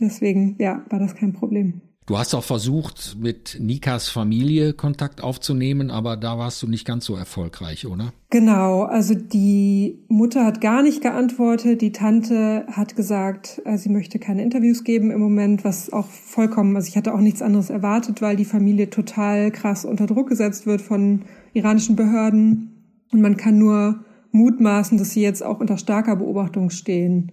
Deswegen, 0.00 0.56
ja, 0.58 0.84
war 0.88 0.98
das 0.98 1.14
kein 1.14 1.34
Problem. 1.34 1.82
Du 2.12 2.18
hast 2.18 2.34
auch 2.34 2.44
versucht, 2.44 3.16
mit 3.18 3.56
Nikas 3.58 4.10
Familie 4.10 4.74
Kontakt 4.74 5.24
aufzunehmen, 5.24 5.90
aber 5.90 6.18
da 6.18 6.36
warst 6.36 6.62
du 6.62 6.66
nicht 6.66 6.86
ganz 6.86 7.06
so 7.06 7.16
erfolgreich, 7.16 7.86
oder? 7.86 8.12
Genau, 8.28 8.82
also 8.82 9.14
die 9.14 10.04
Mutter 10.08 10.44
hat 10.44 10.60
gar 10.60 10.82
nicht 10.82 11.00
geantwortet, 11.00 11.80
die 11.80 11.90
Tante 11.90 12.66
hat 12.70 12.96
gesagt, 12.96 13.62
äh, 13.64 13.78
sie 13.78 13.88
möchte 13.88 14.18
keine 14.18 14.42
Interviews 14.42 14.84
geben 14.84 15.10
im 15.10 15.20
Moment, 15.20 15.64
was 15.64 15.90
auch 15.90 16.04
vollkommen, 16.04 16.76
also 16.76 16.86
ich 16.86 16.98
hatte 16.98 17.14
auch 17.14 17.20
nichts 17.20 17.40
anderes 17.40 17.70
erwartet, 17.70 18.20
weil 18.20 18.36
die 18.36 18.44
Familie 18.44 18.90
total 18.90 19.50
krass 19.50 19.86
unter 19.86 20.06
Druck 20.06 20.28
gesetzt 20.28 20.66
wird 20.66 20.82
von 20.82 21.22
iranischen 21.54 21.96
Behörden 21.96 23.06
und 23.10 23.22
man 23.22 23.38
kann 23.38 23.56
nur 23.56 24.04
mutmaßen, 24.32 24.98
dass 24.98 25.12
sie 25.12 25.22
jetzt 25.22 25.42
auch 25.42 25.60
unter 25.60 25.78
starker 25.78 26.16
Beobachtung 26.16 26.68
stehen. 26.68 27.32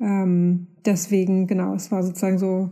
Ähm, 0.00 0.68
deswegen, 0.86 1.46
genau, 1.46 1.74
es 1.74 1.92
war 1.92 2.02
sozusagen 2.02 2.38
so 2.38 2.70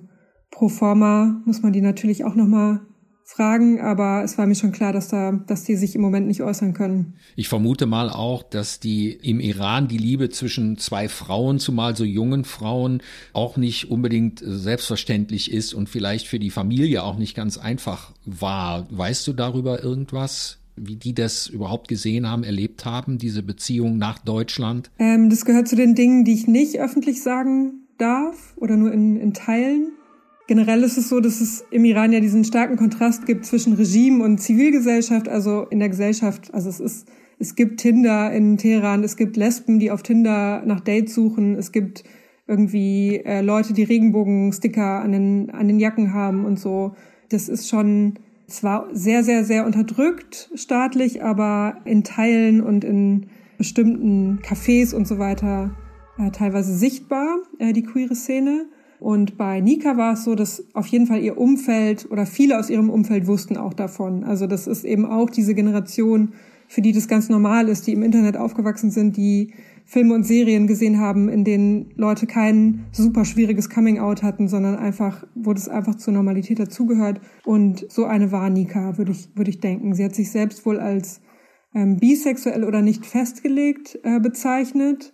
Pro 0.54 0.68
forma 0.68 1.42
muss 1.44 1.62
man 1.62 1.72
die 1.72 1.80
natürlich 1.80 2.24
auch 2.24 2.36
nochmal 2.36 2.80
fragen, 3.24 3.80
aber 3.80 4.22
es 4.22 4.38
war 4.38 4.46
mir 4.46 4.54
schon 4.54 4.70
klar, 4.70 4.92
dass 4.92 5.08
da, 5.08 5.32
dass 5.32 5.64
die 5.64 5.74
sich 5.74 5.96
im 5.96 6.00
Moment 6.00 6.28
nicht 6.28 6.42
äußern 6.42 6.74
können. 6.74 7.14
Ich 7.34 7.48
vermute 7.48 7.86
mal 7.86 8.08
auch, 8.08 8.44
dass 8.44 8.78
die 8.78 9.10
im 9.10 9.40
Iran 9.40 9.88
die 9.88 9.98
Liebe 9.98 10.28
zwischen 10.28 10.78
zwei 10.78 11.08
Frauen, 11.08 11.58
zumal 11.58 11.96
so 11.96 12.04
jungen 12.04 12.44
Frauen, 12.44 13.02
auch 13.32 13.56
nicht 13.56 13.90
unbedingt 13.90 14.44
selbstverständlich 14.44 15.50
ist 15.50 15.74
und 15.74 15.88
vielleicht 15.88 16.28
für 16.28 16.38
die 16.38 16.50
Familie 16.50 17.02
auch 17.02 17.18
nicht 17.18 17.34
ganz 17.34 17.58
einfach 17.58 18.12
war. 18.24 18.86
Weißt 18.92 19.26
du 19.26 19.32
darüber 19.32 19.82
irgendwas? 19.82 20.58
Wie 20.76 20.94
die 20.94 21.14
das 21.14 21.48
überhaupt 21.48 21.88
gesehen 21.88 22.30
haben, 22.30 22.44
erlebt 22.44 22.84
haben, 22.84 23.18
diese 23.18 23.42
Beziehung 23.42 23.98
nach 23.98 24.20
Deutschland? 24.20 24.92
Ähm, 25.00 25.30
das 25.30 25.44
gehört 25.44 25.66
zu 25.66 25.74
den 25.74 25.96
Dingen, 25.96 26.24
die 26.24 26.34
ich 26.34 26.46
nicht 26.46 26.78
öffentlich 26.78 27.24
sagen 27.24 27.88
darf 27.98 28.54
oder 28.56 28.76
nur 28.76 28.92
in, 28.92 29.16
in 29.16 29.34
Teilen. 29.34 29.92
Generell 30.46 30.82
ist 30.82 30.98
es 30.98 31.08
so, 31.08 31.20
dass 31.20 31.40
es 31.40 31.64
im 31.70 31.84
Iran 31.84 32.12
ja 32.12 32.20
diesen 32.20 32.44
starken 32.44 32.76
Kontrast 32.76 33.24
gibt 33.24 33.46
zwischen 33.46 33.74
Regime 33.74 34.22
und 34.22 34.38
Zivilgesellschaft, 34.38 35.28
also 35.28 35.66
in 35.70 35.78
der 35.78 35.88
Gesellschaft. 35.88 36.52
Also 36.52 36.68
es 36.68 36.80
ist, 36.80 37.08
es 37.38 37.54
gibt 37.54 37.80
Tinder 37.80 38.30
in 38.30 38.58
Teheran, 38.58 39.04
es 39.04 39.16
gibt 39.16 39.36
Lesben, 39.36 39.78
die 39.78 39.90
auf 39.90 40.02
Tinder 40.02 40.62
nach 40.66 40.80
Dates 40.80 41.14
suchen, 41.14 41.56
es 41.56 41.72
gibt 41.72 42.04
irgendwie 42.46 43.22
äh, 43.24 43.40
Leute, 43.40 43.72
die 43.72 43.84
Regenbogensticker 43.84 45.00
an 45.00 45.12
den, 45.12 45.50
an 45.50 45.66
den 45.66 45.80
Jacken 45.80 46.12
haben 46.12 46.44
und 46.44 46.58
so. 46.58 46.94
Das 47.30 47.48
ist 47.48 47.70
schon 47.70 48.18
zwar 48.46 48.88
sehr, 48.92 49.24
sehr, 49.24 49.44
sehr 49.44 49.64
unterdrückt 49.64 50.50
staatlich, 50.54 51.22
aber 51.22 51.78
in 51.86 52.04
Teilen 52.04 52.60
und 52.60 52.84
in 52.84 53.26
bestimmten 53.56 54.40
Cafés 54.42 54.94
und 54.94 55.08
so 55.08 55.18
weiter 55.18 55.74
äh, 56.18 56.30
teilweise 56.30 56.74
sichtbar, 56.76 57.38
äh, 57.58 57.72
die 57.72 57.82
queere 57.82 58.14
Szene. 58.14 58.66
Und 59.04 59.36
bei 59.36 59.60
Nika 59.60 59.98
war 59.98 60.14
es 60.14 60.24
so, 60.24 60.34
dass 60.34 60.64
auf 60.72 60.86
jeden 60.86 61.06
Fall 61.06 61.20
ihr 61.20 61.36
Umfeld 61.36 62.10
oder 62.10 62.24
viele 62.24 62.58
aus 62.58 62.70
ihrem 62.70 62.88
Umfeld 62.88 63.26
wussten 63.26 63.58
auch 63.58 63.74
davon. 63.74 64.24
Also 64.24 64.46
das 64.46 64.66
ist 64.66 64.82
eben 64.82 65.04
auch 65.04 65.28
diese 65.28 65.54
Generation, 65.54 66.32
für 66.68 66.80
die 66.80 66.92
das 66.92 67.06
ganz 67.06 67.28
normal 67.28 67.68
ist, 67.68 67.86
die 67.86 67.92
im 67.92 68.02
Internet 68.02 68.38
aufgewachsen 68.38 68.90
sind, 68.90 69.18
die 69.18 69.52
Filme 69.84 70.14
und 70.14 70.24
Serien 70.24 70.66
gesehen 70.66 71.00
haben, 71.00 71.28
in 71.28 71.44
denen 71.44 71.90
Leute 71.96 72.26
kein 72.26 72.86
super 72.92 73.26
schwieriges 73.26 73.68
Coming-out 73.68 74.22
hatten, 74.22 74.48
sondern 74.48 74.76
einfach, 74.76 75.26
wo 75.34 75.52
das 75.52 75.68
einfach 75.68 75.96
zur 75.96 76.14
Normalität 76.14 76.58
dazugehört. 76.58 77.20
Und 77.44 77.84
so 77.92 78.06
eine 78.06 78.32
war 78.32 78.48
Nika, 78.48 78.96
würde 78.96 79.12
ich, 79.12 79.28
würde 79.34 79.50
ich 79.50 79.60
denken. 79.60 79.94
Sie 79.94 80.02
hat 80.02 80.14
sich 80.14 80.30
selbst 80.30 80.64
wohl 80.64 80.80
als 80.80 81.20
ähm, 81.74 81.98
bisexuell 81.98 82.64
oder 82.64 82.80
nicht 82.80 83.04
festgelegt 83.04 83.98
äh, 84.02 84.18
bezeichnet 84.18 85.13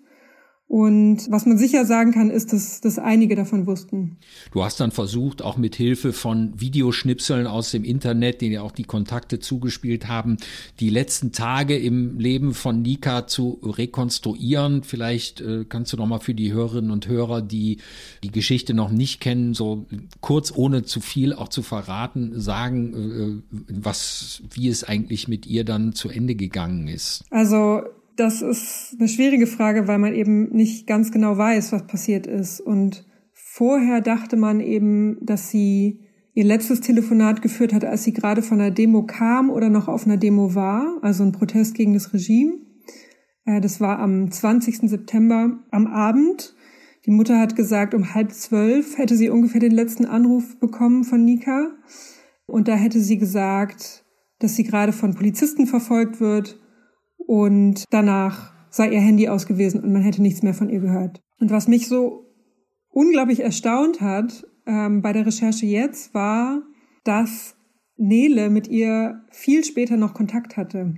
und 0.71 1.29
was 1.33 1.47
man 1.47 1.59
sicher 1.59 1.85
sagen 1.85 2.13
kann, 2.13 2.31
ist, 2.31 2.53
dass, 2.53 2.81
dass 2.81 3.01
einige 3.01 3.35
davon 3.35 3.67
wussten. 3.67 4.19
Du 4.53 4.63
hast 4.63 4.79
dann 4.79 4.93
versucht, 4.93 5.43
auch 5.43 5.57
mit 5.57 5.75
Hilfe 5.75 6.13
von 6.13 6.53
Videoschnipseln 6.61 7.49
aus 7.49 7.73
dem 7.73 7.83
Internet, 7.83 8.41
denen 8.41 8.53
ja 8.53 8.63
auch 8.63 8.71
die 8.71 8.85
Kontakte 8.85 9.41
zugespielt 9.41 10.07
haben, 10.07 10.37
die 10.79 10.89
letzten 10.89 11.33
Tage 11.33 11.77
im 11.77 12.21
Leben 12.21 12.55
von 12.55 12.83
Nika 12.83 13.27
zu 13.27 13.59
rekonstruieren. 13.65 14.85
Vielleicht 14.85 15.41
äh, 15.41 15.65
kannst 15.69 15.93
du 15.93 15.97
noch 15.97 16.07
mal 16.07 16.21
für 16.21 16.35
die 16.35 16.53
Hörerinnen 16.53 16.93
und 16.93 17.09
Hörer, 17.09 17.43
die 17.43 17.79
die 18.23 18.31
Geschichte 18.31 18.73
noch 18.73 18.93
nicht 18.93 19.21
kennen, 19.21 19.55
so 19.55 19.87
kurz, 20.21 20.53
ohne 20.55 20.85
zu 20.85 21.01
viel 21.01 21.33
auch 21.33 21.49
zu 21.49 21.63
verraten, 21.63 22.41
sagen, 22.41 23.43
äh, 23.51 23.57
was, 23.69 24.45
wie 24.53 24.69
es 24.69 24.85
eigentlich 24.85 25.27
mit 25.27 25.47
ihr 25.47 25.65
dann 25.65 25.95
zu 25.95 26.11
Ende 26.11 26.37
gegangen 26.37 26.87
ist. 26.87 27.25
Also 27.31 27.83
das 28.21 28.43
ist 28.43 28.97
eine 28.99 29.09
schwierige 29.09 29.47
Frage, 29.47 29.89
weil 29.89 29.99
man 29.99 30.15
eben 30.15 30.51
nicht 30.51 30.87
ganz 30.87 31.11
genau 31.11 31.39
weiß, 31.39 31.73
was 31.73 31.87
passiert 31.87 32.27
ist. 32.27 32.61
Und 32.61 33.07
vorher 33.33 34.03
dachte 34.03 34.37
man 34.37 34.61
eben, 34.61 35.17
dass 35.25 35.49
sie 35.51 36.01
ihr 36.35 36.45
letztes 36.45 36.83
Telefonat 36.83 37.41
geführt 37.41 37.73
hat, 37.73 37.83
als 37.85 38.05
sie 38.05 38.13
gerade 38.13 38.43
von 38.43 38.61
einer 38.61 38.71
Demo 38.71 39.05
kam 39.05 39.49
oder 39.49 39.71
noch 39.71 39.89
auf 39.89 40.05
einer 40.05 40.19
Demo 40.19 40.55
war, 40.55 40.99
also 41.01 41.25
ein 41.25 41.33
Protest 41.33 41.75
gegen 41.75 41.95
das 41.95 42.13
Regime. 42.13 42.59
Äh, 43.47 43.63
das 43.63 43.81
war 43.81 43.99
am 43.99 44.31
20. 44.31 44.91
September 44.91 45.59
am 45.71 45.87
Abend. 45.87 46.55
Die 47.07 47.11
Mutter 47.11 47.39
hat 47.39 47.57
gesagt, 47.57 47.95
um 47.95 48.15
halb 48.15 48.33
zwölf 48.33 48.99
hätte 48.99 49.17
sie 49.17 49.31
ungefähr 49.31 49.63
den 49.63 49.73
letzten 49.73 50.05
Anruf 50.05 50.61
bekommen 50.61 51.05
von 51.05 51.25
Nika. 51.25 51.71
Und 52.45 52.69
da 52.69 52.75
hätte 52.75 53.01
sie 53.01 53.17
gesagt, 53.17 54.05
dass 54.41 54.57
sie 54.57 54.65
gerade 54.65 54.93
von 54.93 55.15
Polizisten 55.15 55.67
verfolgt 55.67 56.21
wird 56.21 56.60
und 57.31 57.85
danach 57.91 58.53
sei 58.71 58.91
ihr 58.91 58.99
Handy 58.99 59.29
aus 59.29 59.47
gewesen 59.47 59.85
und 59.85 59.93
man 59.93 60.03
hätte 60.03 60.21
nichts 60.21 60.43
mehr 60.43 60.53
von 60.53 60.69
ihr 60.69 60.81
gehört. 60.81 61.21
Und 61.39 61.53
was 61.53 61.69
mich 61.69 61.87
so 61.87 62.27
unglaublich 62.89 63.39
erstaunt 63.39 64.01
hat 64.01 64.45
ähm, 64.67 65.01
bei 65.01 65.13
der 65.13 65.27
Recherche 65.27 65.65
jetzt, 65.65 66.13
war, 66.13 66.63
dass 67.05 67.55
Nele 67.97 68.51
mit 68.51 68.67
ihr 68.67 69.23
viel 69.31 69.63
später 69.63 69.97
noch 69.97 70.13
Kontakt 70.13 70.57
hatte. 70.57 70.95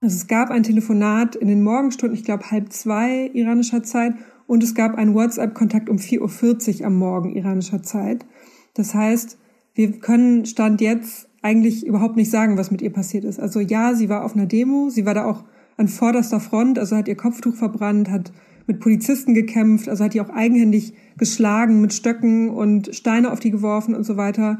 Also 0.00 0.16
es 0.16 0.26
gab 0.26 0.50
ein 0.50 0.62
Telefonat 0.62 1.36
in 1.36 1.48
den 1.48 1.62
Morgenstunden, 1.62 2.16
ich 2.16 2.24
glaube 2.24 2.50
halb 2.50 2.72
zwei 2.72 3.30
iranischer 3.34 3.82
Zeit, 3.82 4.14
und 4.46 4.62
es 4.62 4.74
gab 4.74 4.94
einen 4.94 5.12
WhatsApp-Kontakt 5.12 5.90
um 5.90 5.98
4.40 5.98 6.80
Uhr 6.80 6.86
am 6.86 6.96
Morgen 6.96 7.36
iranischer 7.36 7.82
Zeit. 7.82 8.24
Das 8.72 8.94
heißt, 8.94 9.36
wir 9.74 9.98
können 9.98 10.46
Stand 10.46 10.80
jetzt 10.80 11.28
eigentlich 11.42 11.84
überhaupt 11.84 12.16
nicht 12.16 12.30
sagen, 12.30 12.56
was 12.56 12.70
mit 12.70 12.80
ihr 12.80 12.90
passiert 12.90 13.24
ist. 13.24 13.38
Also 13.38 13.60
ja, 13.60 13.94
sie 13.94 14.08
war 14.08 14.24
auf 14.24 14.34
einer 14.34 14.46
Demo, 14.46 14.88
sie 14.88 15.04
war 15.04 15.12
da 15.12 15.26
auch 15.26 15.44
an 15.78 15.88
vorderster 15.88 16.40
Front, 16.40 16.78
also 16.78 16.96
hat 16.96 17.08
ihr 17.08 17.16
Kopftuch 17.16 17.54
verbrannt, 17.54 18.10
hat 18.10 18.32
mit 18.66 18.80
Polizisten 18.80 19.32
gekämpft, 19.32 19.88
also 19.88 20.04
hat 20.04 20.12
die 20.12 20.20
auch 20.20 20.28
eigenhändig 20.28 20.92
geschlagen 21.16 21.80
mit 21.80 21.94
Stöcken 21.94 22.50
und 22.50 22.94
Steine 22.94 23.32
auf 23.32 23.40
die 23.40 23.50
geworfen 23.50 23.94
und 23.94 24.04
so 24.04 24.18
weiter. 24.18 24.58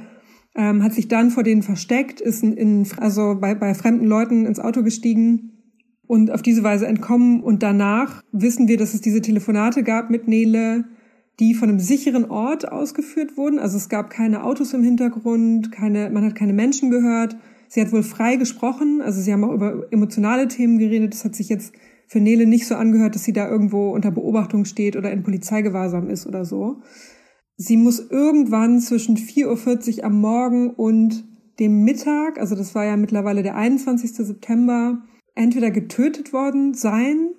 Ähm, 0.55 0.83
hat 0.83 0.95
sich 0.95 1.09
dann 1.09 1.31
vor 1.31 1.43
denen 1.43 1.63
versteckt, 1.63 2.21
ist 2.21 2.43
in, 2.43 2.55
in, 2.55 2.87
also 2.97 3.37
bei, 3.39 3.55
bei 3.55 3.75
fremden 3.75 4.07
Leuten 4.07 4.47
ins 4.47 4.61
Auto 4.61 4.83
gestiegen 4.83 5.53
und 6.07 6.31
auf 6.31 6.41
diese 6.41 6.63
Weise 6.63 6.87
entkommen. 6.87 7.43
Und 7.43 7.63
danach 7.63 8.23
wissen 8.33 8.67
wir, 8.67 8.79
dass 8.79 8.95
es 8.95 9.01
diese 9.01 9.21
Telefonate 9.21 9.83
gab 9.83 10.11
mit 10.11 10.27
Nele, 10.27 10.85
die 11.39 11.55
von 11.55 11.69
einem 11.69 11.81
sicheren 11.81 12.31
Ort 12.31 12.71
ausgeführt 12.71 13.37
wurden. 13.37 13.59
Also 13.59 13.77
es 13.77 13.89
gab 13.89 14.11
keine 14.11 14.43
Autos 14.43 14.73
im 14.73 14.83
Hintergrund, 14.83 15.71
keine, 15.71 16.11
man 16.11 16.25
hat 16.25 16.35
keine 16.35 16.55
Menschen 16.55 16.91
gehört. 16.91 17.37
Sie 17.69 17.81
hat 17.81 17.93
wohl 17.93 18.03
frei 18.03 18.37
gesprochen, 18.37 19.03
also 19.03 19.21
sie 19.21 19.33
haben 19.33 19.45
auch 19.45 19.53
über 19.53 19.87
emotionale 19.91 20.49
Themen 20.49 20.79
geredet. 20.79 21.13
Das 21.13 21.25
hat 21.25 21.35
sich 21.35 21.49
jetzt 21.49 21.73
für 22.07 22.21
Nele 22.21 22.47
nicht 22.47 22.67
so 22.67 22.75
angehört, 22.75 23.15
dass 23.15 23.25
sie 23.25 23.35
da 23.35 23.49
irgendwo 23.49 23.91
unter 23.91 24.11
Beobachtung 24.11 24.65
steht 24.65 24.97
oder 24.97 25.13
in 25.13 25.23
Polizeigewahrsam 25.23 26.09
ist 26.09 26.27
oder 26.27 26.45
so. 26.45 26.81
Sie 27.57 27.77
muss 27.77 27.99
irgendwann 28.11 28.81
zwischen 28.81 29.17
4.40 29.17 29.99
Uhr 29.99 30.05
am 30.05 30.21
Morgen 30.21 30.71
und 30.71 31.25
dem 31.59 31.83
Mittag, 31.83 32.39
also 32.39 32.55
das 32.55 32.75
war 32.75 32.85
ja 32.85 32.97
mittlerweile 32.97 33.43
der 33.43 33.57
21. 33.57 34.15
September, 34.15 35.03
entweder 35.35 35.71
getötet 35.71 36.33
worden 36.33 36.73
sein 36.73 37.31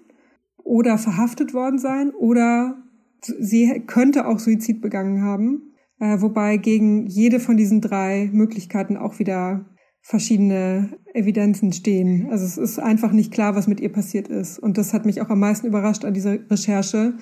oder 0.57 0.97
verhaftet 0.97 1.53
worden 1.53 1.79
sein 1.79 2.11
oder 2.11 2.83
sie 3.21 3.83
könnte 3.87 4.27
auch 4.27 4.39
Suizid 4.39 4.81
begangen 4.81 5.23
haben. 5.23 5.73
Äh, 5.99 6.21
wobei 6.21 6.57
gegen 6.57 7.07
jede 7.07 7.39
von 7.39 7.57
diesen 7.57 7.81
drei 7.81 8.29
Möglichkeiten 8.31 8.97
auch 8.97 9.19
wieder 9.19 9.65
verschiedene 10.09 10.89
Evidenzen 11.13 11.71
stehen. 11.71 12.29
Also 12.31 12.43
es 12.43 12.57
ist 12.57 12.79
einfach 12.79 13.11
nicht 13.11 13.31
klar, 13.31 13.55
was 13.55 13.67
mit 13.67 13.79
ihr 13.79 13.91
passiert 13.91 14.27
ist. 14.27 14.57
Und 14.57 14.79
das 14.79 14.91
hat 14.91 15.05
mich 15.05 15.21
auch 15.21 15.29
am 15.29 15.39
meisten 15.39 15.67
überrascht 15.67 16.03
an 16.03 16.15
dieser 16.15 16.39
Recherche. 16.49 17.13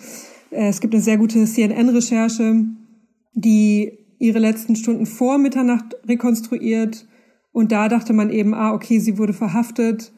Äh, 0.51 0.69
es 0.69 0.79
gibt 0.79 0.93
eine 0.93 1.03
sehr 1.03 1.17
gute 1.17 1.43
CNN-Recherche, 1.43 2.63
die 3.33 3.91
ihre 4.19 4.39
letzten 4.39 4.77
Stunden 4.77 5.05
vor 5.05 5.37
Mitternacht 5.37 5.97
rekonstruiert. 6.07 7.05
Und 7.51 7.73
da 7.73 7.89
dachte 7.89 8.13
man 8.13 8.29
eben, 8.29 8.53
ah, 8.53 8.73
okay, 8.73 8.99
sie 8.99 9.17
wurde 9.17 9.33
verhaftet, 9.33 10.13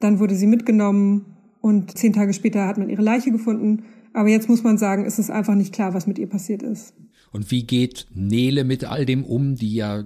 dann 0.00 0.18
wurde 0.18 0.34
sie 0.34 0.46
mitgenommen 0.46 1.26
und 1.60 1.98
zehn 1.98 2.14
Tage 2.14 2.32
später 2.32 2.66
hat 2.66 2.78
man 2.78 2.88
ihre 2.88 3.02
Leiche 3.02 3.32
gefunden. 3.32 3.82
Aber 4.14 4.30
jetzt 4.30 4.48
muss 4.48 4.62
man 4.62 4.78
sagen, 4.78 5.04
es 5.04 5.18
ist 5.18 5.30
einfach 5.30 5.56
nicht 5.56 5.74
klar, 5.74 5.92
was 5.92 6.06
mit 6.06 6.18
ihr 6.18 6.28
passiert 6.30 6.62
ist. 6.62 6.94
Und 7.32 7.50
wie 7.50 7.64
geht 7.64 8.06
Nele 8.14 8.64
mit 8.64 8.84
all 8.84 9.04
dem 9.04 9.24
um, 9.24 9.56
die 9.56 9.74
ja 9.74 10.04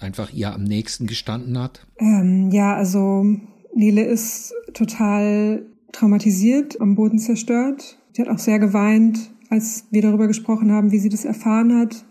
einfach 0.00 0.32
ihr 0.32 0.52
am 0.52 0.64
nächsten 0.64 1.06
gestanden 1.06 1.58
hat? 1.58 1.86
Ähm, 1.98 2.50
ja, 2.50 2.74
also 2.74 3.24
Nele 3.74 4.04
ist 4.04 4.52
total 4.74 5.66
traumatisiert, 5.92 6.80
am 6.80 6.94
Boden 6.94 7.18
zerstört. 7.18 7.98
Sie 8.12 8.22
hat 8.22 8.28
auch 8.28 8.38
sehr 8.38 8.58
geweint, 8.58 9.32
als 9.48 9.86
wir 9.90 10.02
darüber 10.02 10.26
gesprochen 10.26 10.72
haben, 10.72 10.92
wie 10.92 10.98
sie 10.98 11.08
das 11.08 11.24
erfahren 11.24 11.78
hat. 11.78 12.04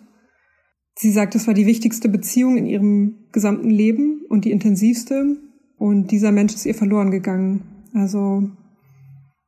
Sie 0.96 1.12
sagt, 1.12 1.34
das 1.36 1.48
war 1.48 1.54
die 1.54 1.66
wichtigste 1.66 2.10
Beziehung 2.10 2.58
in 2.58 2.66
ihrem 2.66 3.16
gesamten 3.32 3.70
Leben 3.70 4.22
und 4.28 4.44
die 4.44 4.52
intensivste. 4.52 5.38
Und 5.78 6.12
dieser 6.12 6.32
Mensch 6.32 6.54
ist 6.54 6.66
ihr 6.66 6.76
verloren 6.76 7.10
gegangen. 7.10 7.62
Also 7.94 8.50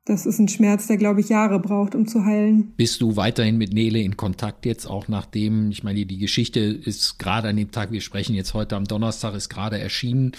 das 0.05 0.25
ist 0.25 0.39
ein 0.39 0.47
Schmerz, 0.47 0.87
der, 0.87 0.97
glaube 0.97 1.21
ich, 1.21 1.29
Jahre 1.29 1.59
braucht, 1.59 1.93
um 1.93 2.07
zu 2.07 2.25
heilen. 2.25 2.73
Bist 2.75 3.01
du 3.01 3.17
weiterhin 3.17 3.57
mit 3.57 3.71
Nele 3.71 3.99
in 3.99 4.17
Kontakt 4.17 4.65
jetzt, 4.65 4.87
auch 4.87 5.07
nachdem, 5.07 5.69
ich 5.69 5.83
meine, 5.83 6.05
die 6.07 6.17
Geschichte 6.17 6.59
ist 6.59 7.19
gerade 7.19 7.49
an 7.49 7.55
dem 7.55 7.69
Tag, 7.69 7.91
wir 7.91 8.01
sprechen 8.01 8.33
jetzt 8.33 8.55
heute 8.55 8.75
am 8.75 8.85
Donnerstag, 8.85 9.35
ist 9.35 9.49
gerade 9.49 9.79
erschienen. 9.79 10.31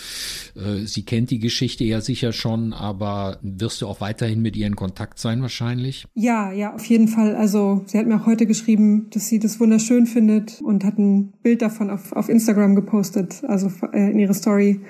Äh, 0.56 0.86
sie 0.86 1.04
kennt 1.04 1.30
die 1.30 1.38
Geschichte 1.38 1.84
ja 1.84 2.00
sicher 2.00 2.32
schon, 2.32 2.72
aber 2.72 3.38
wirst 3.42 3.82
du 3.82 3.86
auch 3.86 4.00
weiterhin 4.00 4.42
mit 4.42 4.56
ihr 4.56 4.66
in 4.66 4.74
Kontakt 4.74 5.20
sein 5.20 5.42
wahrscheinlich? 5.42 6.06
Ja, 6.14 6.50
ja, 6.50 6.74
auf 6.74 6.84
jeden 6.86 7.06
Fall. 7.06 7.36
Also 7.36 7.82
sie 7.86 7.98
hat 7.98 8.06
mir 8.06 8.20
auch 8.20 8.26
heute 8.26 8.46
geschrieben, 8.46 9.10
dass 9.10 9.28
sie 9.28 9.38
das 9.38 9.60
wunderschön 9.60 10.06
findet 10.06 10.60
und 10.60 10.82
hat 10.84 10.98
ein 10.98 11.34
Bild 11.42 11.62
davon 11.62 11.90
auf, 11.90 12.12
auf 12.12 12.28
Instagram 12.28 12.74
gepostet, 12.74 13.44
also 13.46 13.70
äh, 13.92 14.10
in 14.10 14.18
ihre 14.18 14.34
Story 14.34 14.80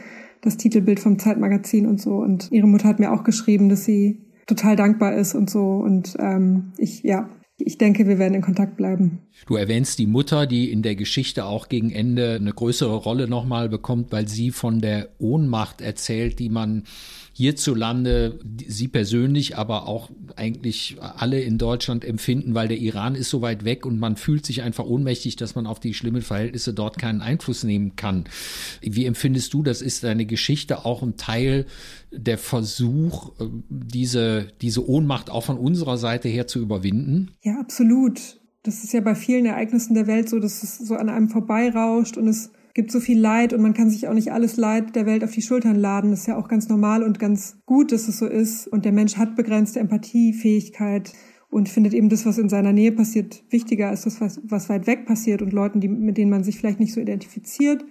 das 0.40 0.56
Titelbild 0.56 0.98
vom 0.98 1.18
Zeitmagazin 1.18 1.86
und 1.86 2.00
so. 2.00 2.16
Und 2.16 2.50
ihre 2.50 2.66
Mutter 2.66 2.88
hat 2.88 2.98
mir 2.98 3.12
auch 3.12 3.22
geschrieben, 3.22 3.68
dass 3.68 3.84
sie 3.84 4.18
total 4.46 4.76
dankbar 4.76 5.14
ist 5.14 5.34
und 5.34 5.50
so. 5.50 5.76
Und 5.76 6.16
ähm, 6.18 6.72
ich, 6.78 7.02
ja, 7.02 7.28
ich 7.58 7.78
denke, 7.78 8.06
wir 8.06 8.18
werden 8.18 8.34
in 8.34 8.42
Kontakt 8.42 8.76
bleiben. 8.76 9.20
Du 9.46 9.56
erwähnst 9.56 9.98
die 9.98 10.06
Mutter, 10.06 10.46
die 10.46 10.70
in 10.70 10.82
der 10.82 10.96
Geschichte 10.96 11.44
auch 11.44 11.68
gegen 11.68 11.90
Ende 11.90 12.34
eine 12.34 12.52
größere 12.52 12.96
Rolle 12.96 13.28
nochmal 13.28 13.68
bekommt, 13.68 14.12
weil 14.12 14.28
sie 14.28 14.50
von 14.50 14.80
der 14.80 15.10
Ohnmacht 15.18 15.80
erzählt, 15.80 16.38
die 16.38 16.48
man 16.48 16.84
hierzulande, 17.32 18.38
sie 18.66 18.88
persönlich, 18.88 19.56
aber 19.56 19.88
auch 19.88 20.10
eigentlich 20.36 20.96
alle 21.00 21.40
in 21.40 21.58
Deutschland 21.58 22.04
empfinden, 22.04 22.54
weil 22.54 22.68
der 22.68 22.78
Iran 22.78 23.14
ist 23.14 23.30
so 23.30 23.40
weit 23.40 23.64
weg 23.64 23.86
und 23.86 23.98
man 23.98 24.16
fühlt 24.16 24.44
sich 24.44 24.62
einfach 24.62 24.84
ohnmächtig, 24.84 25.36
dass 25.36 25.54
man 25.54 25.66
auf 25.66 25.80
die 25.80 25.94
schlimmen 25.94 26.22
Verhältnisse 26.22 26.74
dort 26.74 26.98
keinen 26.98 27.22
Einfluss 27.22 27.64
nehmen 27.64 27.96
kann. 27.96 28.24
Wie 28.82 29.06
empfindest 29.06 29.54
du, 29.54 29.62
das 29.62 29.82
ist 29.82 30.04
deine 30.04 30.26
Geschichte 30.26 30.84
auch 30.84 31.02
ein 31.02 31.16
Teil 31.16 31.66
der 32.10 32.38
Versuch, 32.38 33.32
diese, 33.68 34.48
diese 34.60 34.86
Ohnmacht 34.86 35.30
auch 35.30 35.44
von 35.44 35.58
unserer 35.58 35.96
Seite 35.96 36.28
her 36.28 36.46
zu 36.46 36.60
überwinden? 36.60 37.30
Ja, 37.42 37.58
absolut. 37.58 38.20
Das 38.62 38.84
ist 38.84 38.92
ja 38.92 39.00
bei 39.00 39.14
vielen 39.14 39.46
Ereignissen 39.46 39.94
der 39.94 40.06
Welt 40.06 40.28
so, 40.28 40.38
dass 40.38 40.62
es 40.62 40.78
so 40.78 40.94
an 40.94 41.08
einem 41.08 41.30
vorbeirauscht 41.30 42.16
und 42.16 42.28
es 42.28 42.52
gibt 42.74 42.90
so 42.90 43.00
viel 43.00 43.18
Leid 43.18 43.52
und 43.52 43.60
man 43.60 43.74
kann 43.74 43.90
sich 43.90 44.08
auch 44.08 44.14
nicht 44.14 44.32
alles 44.32 44.56
Leid 44.56 44.96
der 44.96 45.06
Welt 45.06 45.24
auf 45.24 45.32
die 45.32 45.42
Schultern 45.42 45.76
laden. 45.76 46.10
Das 46.10 46.20
ist 46.20 46.26
ja 46.26 46.36
auch 46.36 46.48
ganz 46.48 46.68
normal 46.68 47.02
und 47.02 47.18
ganz 47.18 47.58
gut, 47.66 47.92
dass 47.92 48.08
es 48.08 48.18
so 48.18 48.26
ist. 48.26 48.66
Und 48.66 48.84
der 48.84 48.92
Mensch 48.92 49.16
hat 49.16 49.36
begrenzte 49.36 49.80
Empathiefähigkeit 49.80 51.12
und 51.50 51.68
findet 51.68 51.92
eben 51.92 52.08
das, 52.08 52.24
was 52.24 52.38
in 52.38 52.48
seiner 52.48 52.72
Nähe 52.72 52.92
passiert, 52.92 53.44
wichtiger 53.50 53.90
als 53.90 54.02
das, 54.02 54.20
was, 54.22 54.40
was 54.42 54.70
weit 54.70 54.86
weg 54.86 55.04
passiert 55.04 55.42
und 55.42 55.52
Leuten, 55.52 55.80
die, 55.80 55.88
mit 55.88 56.16
denen 56.16 56.30
man 56.30 56.44
sich 56.44 56.56
vielleicht 56.56 56.80
nicht 56.80 56.94
so 56.94 57.00
identifiziert. 57.00 57.84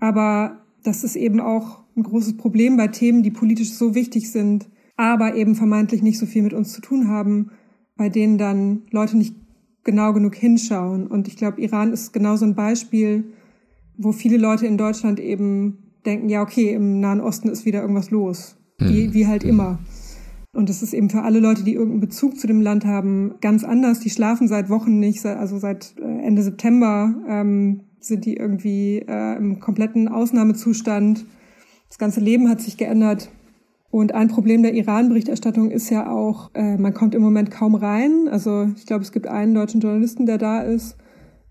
Aber 0.00 0.64
das 0.82 1.04
ist 1.04 1.16
eben 1.16 1.40
auch 1.40 1.82
ein 1.96 2.02
großes 2.02 2.38
Problem 2.38 2.76
bei 2.76 2.88
Themen, 2.88 3.22
die 3.22 3.30
politisch 3.30 3.72
so 3.72 3.94
wichtig 3.94 4.30
sind, 4.30 4.68
aber 4.96 5.34
eben 5.34 5.54
vermeintlich 5.54 6.02
nicht 6.02 6.18
so 6.18 6.26
viel 6.26 6.42
mit 6.42 6.54
uns 6.54 6.72
zu 6.72 6.80
tun 6.80 7.08
haben, 7.08 7.50
bei 7.96 8.08
denen 8.08 8.38
dann 8.38 8.82
Leute 8.90 9.18
nicht 9.18 9.36
genau 9.84 10.12
genug 10.12 10.34
hinschauen. 10.34 11.06
Und 11.06 11.28
ich 11.28 11.36
glaube, 11.36 11.60
Iran 11.60 11.92
ist 11.92 12.12
genau 12.12 12.36
so 12.36 12.46
ein 12.46 12.54
Beispiel, 12.54 13.32
wo 13.96 14.12
viele 14.12 14.36
Leute 14.36 14.66
in 14.66 14.78
Deutschland 14.78 15.20
eben 15.20 15.78
denken, 16.04 16.28
ja, 16.28 16.42
okay, 16.42 16.72
im 16.74 17.00
Nahen 17.00 17.20
Osten 17.20 17.48
ist 17.48 17.64
wieder 17.64 17.80
irgendwas 17.80 18.10
los. 18.10 18.56
Wie, 18.78 19.08
mhm. 19.08 19.14
wie 19.14 19.26
halt 19.26 19.44
immer. 19.44 19.78
Und 20.52 20.68
das 20.68 20.82
ist 20.82 20.94
eben 20.94 21.10
für 21.10 21.22
alle 21.22 21.40
Leute, 21.40 21.64
die 21.64 21.74
irgendeinen 21.74 22.00
Bezug 22.00 22.38
zu 22.38 22.46
dem 22.46 22.60
Land 22.60 22.84
haben, 22.84 23.34
ganz 23.40 23.64
anders. 23.64 24.00
Die 24.00 24.10
schlafen 24.10 24.46
seit 24.46 24.70
Wochen 24.70 25.00
nicht, 25.00 25.24
also 25.26 25.58
seit 25.58 25.94
äh, 25.98 26.26
Ende 26.26 26.42
September 26.42 27.14
ähm, 27.28 27.80
sind 27.98 28.24
die 28.24 28.36
irgendwie 28.36 28.98
äh, 28.98 29.36
im 29.36 29.58
kompletten 29.58 30.08
Ausnahmezustand. 30.08 31.24
Das 31.88 31.98
ganze 31.98 32.20
Leben 32.20 32.48
hat 32.48 32.60
sich 32.60 32.76
geändert. 32.76 33.30
Und 33.90 34.12
ein 34.12 34.28
Problem 34.28 34.62
der 34.62 34.74
Iran-Berichterstattung 34.74 35.70
ist 35.70 35.90
ja 35.90 36.10
auch, 36.10 36.50
äh, 36.54 36.76
man 36.76 36.94
kommt 36.94 37.14
im 37.14 37.22
Moment 37.22 37.50
kaum 37.50 37.74
rein. 37.74 38.28
Also 38.30 38.68
ich 38.76 38.86
glaube, 38.86 39.02
es 39.02 39.12
gibt 39.12 39.26
einen 39.26 39.54
deutschen 39.54 39.80
Journalisten, 39.80 40.26
der 40.26 40.38
da 40.38 40.62
ist. 40.62 40.96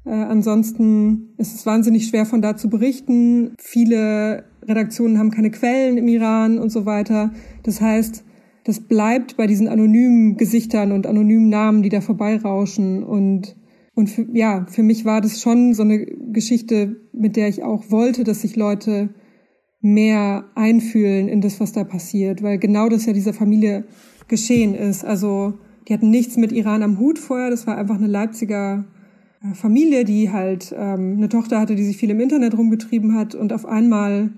Äh, 0.06 0.12
ansonsten 0.12 1.34
ist 1.38 1.56
es 1.56 1.66
wahnsinnig 1.66 2.08
schwer 2.08 2.26
von 2.26 2.42
da 2.42 2.56
zu 2.56 2.70
berichten. 2.70 3.56
Viele 3.60 4.46
Redaktionen 4.68 5.18
haben 5.18 5.32
keine 5.32 5.52
Quellen 5.52 5.98
im 5.98 6.08
Iran 6.08 6.60
und 6.60 6.70
so 6.70 6.86
weiter. 6.86 7.32
Das 7.64 7.82
heißt, 7.82 8.24
das 8.66 8.80
bleibt 8.80 9.36
bei 9.38 9.48
diesen 9.48 9.68
anonymen 9.68 10.38
Gesichtern 10.38 10.92
und 10.92 11.06
anonymen 11.06 11.50
Namen, 11.50 11.84
die 11.84 11.90
da 11.90 12.02
vorbeirauschen. 12.02 13.04
Und, 13.04 13.56
und 13.94 14.10
für, 14.10 14.26
ja, 14.34 14.66
für 14.70 14.84
mich 14.84 15.06
war 15.06 15.22
das 15.22 15.42
schon 15.42 15.74
so 15.74 15.84
eine 15.84 16.06
Geschichte, 16.06 16.98
mit 17.12 17.36
der 17.36 17.50
ich 17.50 17.64
auch 17.64 17.92
wollte, 17.92 18.24
dass 18.24 18.42
sich 18.42 18.56
Leute 18.56 19.14
mehr 19.82 20.46
einfühlen 20.56 21.28
in 21.28 21.42
das, 21.42 21.60
was 21.60 21.74
da 21.74 21.84
passiert, 21.84 22.42
weil 22.42 22.58
genau 22.58 22.88
das 22.88 23.06
ja 23.06 23.12
dieser 23.12 23.34
Familie 23.34 23.84
geschehen 24.30 24.76
ist. 24.76 25.04
Also 25.04 25.56
die 25.88 25.94
hatten 25.94 26.10
nichts 26.10 26.38
mit 26.38 26.54
Iran 26.54 26.84
am 26.84 27.00
Hut 27.00 27.20
vorher, 27.20 27.50
das 27.50 27.68
war 27.68 27.78
einfach 27.78 27.98
eine 27.98 28.08
Leipziger 28.08 28.86
Familie, 29.54 30.06
die 30.06 30.32
halt 30.32 30.74
ähm, 30.76 31.16
eine 31.18 31.30
Tochter 31.30 31.60
hatte, 31.60 31.76
die 31.76 31.84
sich 31.84 31.98
viel 31.98 32.10
im 32.10 32.20
Internet 32.20 32.58
rumgetrieben 32.58 33.16
hat 33.16 33.36
und 33.36 33.52
auf 33.52 33.66
einmal 33.66 34.32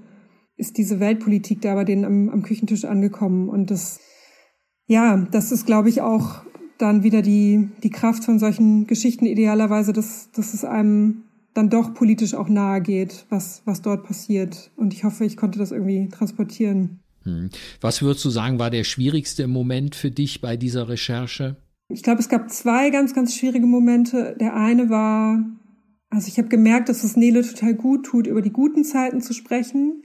ist 0.58 0.78
diese 0.78 1.00
Weltpolitik 1.00 1.62
da 1.62 1.76
bei 1.76 1.84
denen 1.84 2.06
am, 2.06 2.30
am 2.30 2.42
Küchentisch 2.42 2.86
angekommen 2.86 3.50
und 3.50 3.70
das, 3.70 4.00
ja, 4.88 5.18
das 5.32 5.52
ist, 5.52 5.66
glaube 5.66 5.90
ich, 5.90 6.02
auch 6.02 6.44
dann 6.78 7.04
wieder 7.04 7.22
die, 7.22 7.70
die 7.84 7.90
Kraft 7.90 8.24
von 8.24 8.40
solchen 8.40 8.88
Geschichten 8.88 9.26
idealerweise, 9.26 9.94
dass, 9.94 10.32
dass 10.32 10.54
es 10.54 10.66
einem 10.66 11.24
dann 11.54 11.70
doch 11.70 11.94
politisch 11.94 12.34
auch 12.34 12.50
nahe 12.50 12.82
geht, 12.82 13.26
was, 13.30 13.62
was 13.66 13.82
dort 13.82 14.06
passiert. 14.06 14.72
Und 14.76 14.94
ich 14.94 15.04
hoffe, 15.04 15.24
ich 15.24 15.38
konnte 15.38 15.58
das 15.58 15.72
irgendwie 15.72 16.10
transportieren. 16.10 17.00
Hm. 17.24 17.50
Was 17.80 18.02
würdest 18.02 18.26
du 18.26 18.30
sagen, 18.30 18.60
war 18.60 18.70
der 18.70 18.84
schwierigste 18.84 19.48
Moment 19.48 19.96
für 19.96 20.12
dich 20.12 20.42
bei 20.42 20.58
dieser 20.58 20.90
Recherche? 20.90 21.56
Ich 21.88 22.02
glaube, 22.02 22.20
es 22.20 22.30
gab 22.30 22.50
zwei 22.52 22.90
ganz, 22.90 23.14
ganz 23.14 23.36
schwierige 23.36 23.68
Momente. 23.68 24.36
Der 24.40 24.56
eine 24.56 24.90
war, 24.90 25.44
also 26.10 26.28
ich 26.28 26.38
habe 26.38 26.48
gemerkt, 26.48 26.90
dass 26.90 27.04
es 27.04 27.16
Nele 27.16 27.44
total 27.44 27.76
gut 27.76 28.06
tut, 28.06 28.28
über 28.28 28.42
die 28.42 28.52
guten 28.52 28.84
Zeiten 28.84 29.22
zu 29.22 29.34
sprechen. 29.34 30.04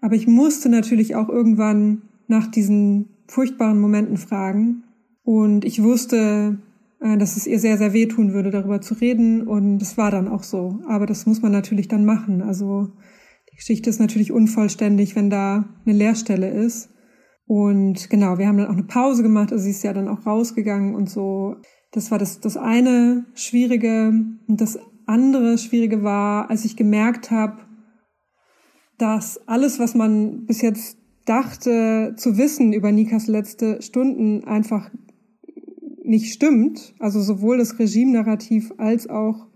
Aber 0.00 0.14
ich 0.14 0.26
musste 0.26 0.68
natürlich 0.68 1.16
auch 1.16 1.28
irgendwann 1.28 2.02
nach 2.28 2.46
diesen 2.46 3.24
furchtbaren 3.26 3.80
Momenten 3.80 4.16
fragen. 4.16 4.84
Und 5.22 5.64
ich 5.64 5.82
wusste, 5.82 6.58
äh, 7.00 7.18
dass 7.18 7.36
es 7.36 7.46
ihr 7.46 7.58
sehr, 7.58 7.76
sehr 7.76 7.92
wehtun 7.92 8.32
würde, 8.32 8.50
darüber 8.50 8.80
zu 8.80 8.94
reden. 8.94 9.46
Und 9.46 9.82
es 9.82 9.98
war 9.98 10.10
dann 10.10 10.28
auch 10.28 10.42
so. 10.42 10.80
Aber 10.86 11.04
das 11.04 11.26
muss 11.26 11.42
man 11.42 11.52
natürlich 11.52 11.88
dann 11.88 12.06
machen. 12.06 12.40
Also 12.40 12.92
die 13.52 13.56
Geschichte 13.56 13.90
ist 13.90 14.00
natürlich 14.00 14.32
unvollständig, 14.32 15.14
wenn 15.14 15.28
da 15.28 15.68
eine 15.84 15.94
Leerstelle 15.94 16.48
ist. 16.48 16.90
Und 17.48 18.10
genau, 18.10 18.36
wir 18.36 18.46
haben 18.46 18.58
dann 18.58 18.66
auch 18.66 18.74
eine 18.74 18.82
Pause 18.82 19.22
gemacht, 19.22 19.52
also 19.52 19.64
sie 19.64 19.70
ist 19.70 19.82
ja 19.82 19.94
dann 19.94 20.06
auch 20.06 20.26
rausgegangen 20.26 20.94
und 20.94 21.08
so. 21.08 21.56
Das 21.92 22.10
war 22.10 22.18
das, 22.18 22.40
das 22.40 22.58
eine 22.58 23.24
Schwierige. 23.34 24.12
Und 24.46 24.60
das 24.60 24.78
andere 25.06 25.56
Schwierige 25.56 26.02
war, 26.02 26.50
als 26.50 26.66
ich 26.66 26.76
gemerkt 26.76 27.30
habe, 27.30 27.62
dass 28.98 29.40
alles, 29.48 29.78
was 29.78 29.94
man 29.94 30.44
bis 30.44 30.60
jetzt 30.60 30.98
dachte 31.24 32.14
zu 32.18 32.36
wissen 32.36 32.74
über 32.74 32.92
Nikas 32.92 33.28
letzte 33.28 33.80
Stunden, 33.80 34.44
einfach 34.44 34.90
nicht 36.02 36.32
stimmt. 36.32 36.94
Also 36.98 37.22
sowohl 37.22 37.56
das 37.56 37.78
Regime-Narrativ 37.78 38.74
als 38.76 39.08
auch 39.08 39.46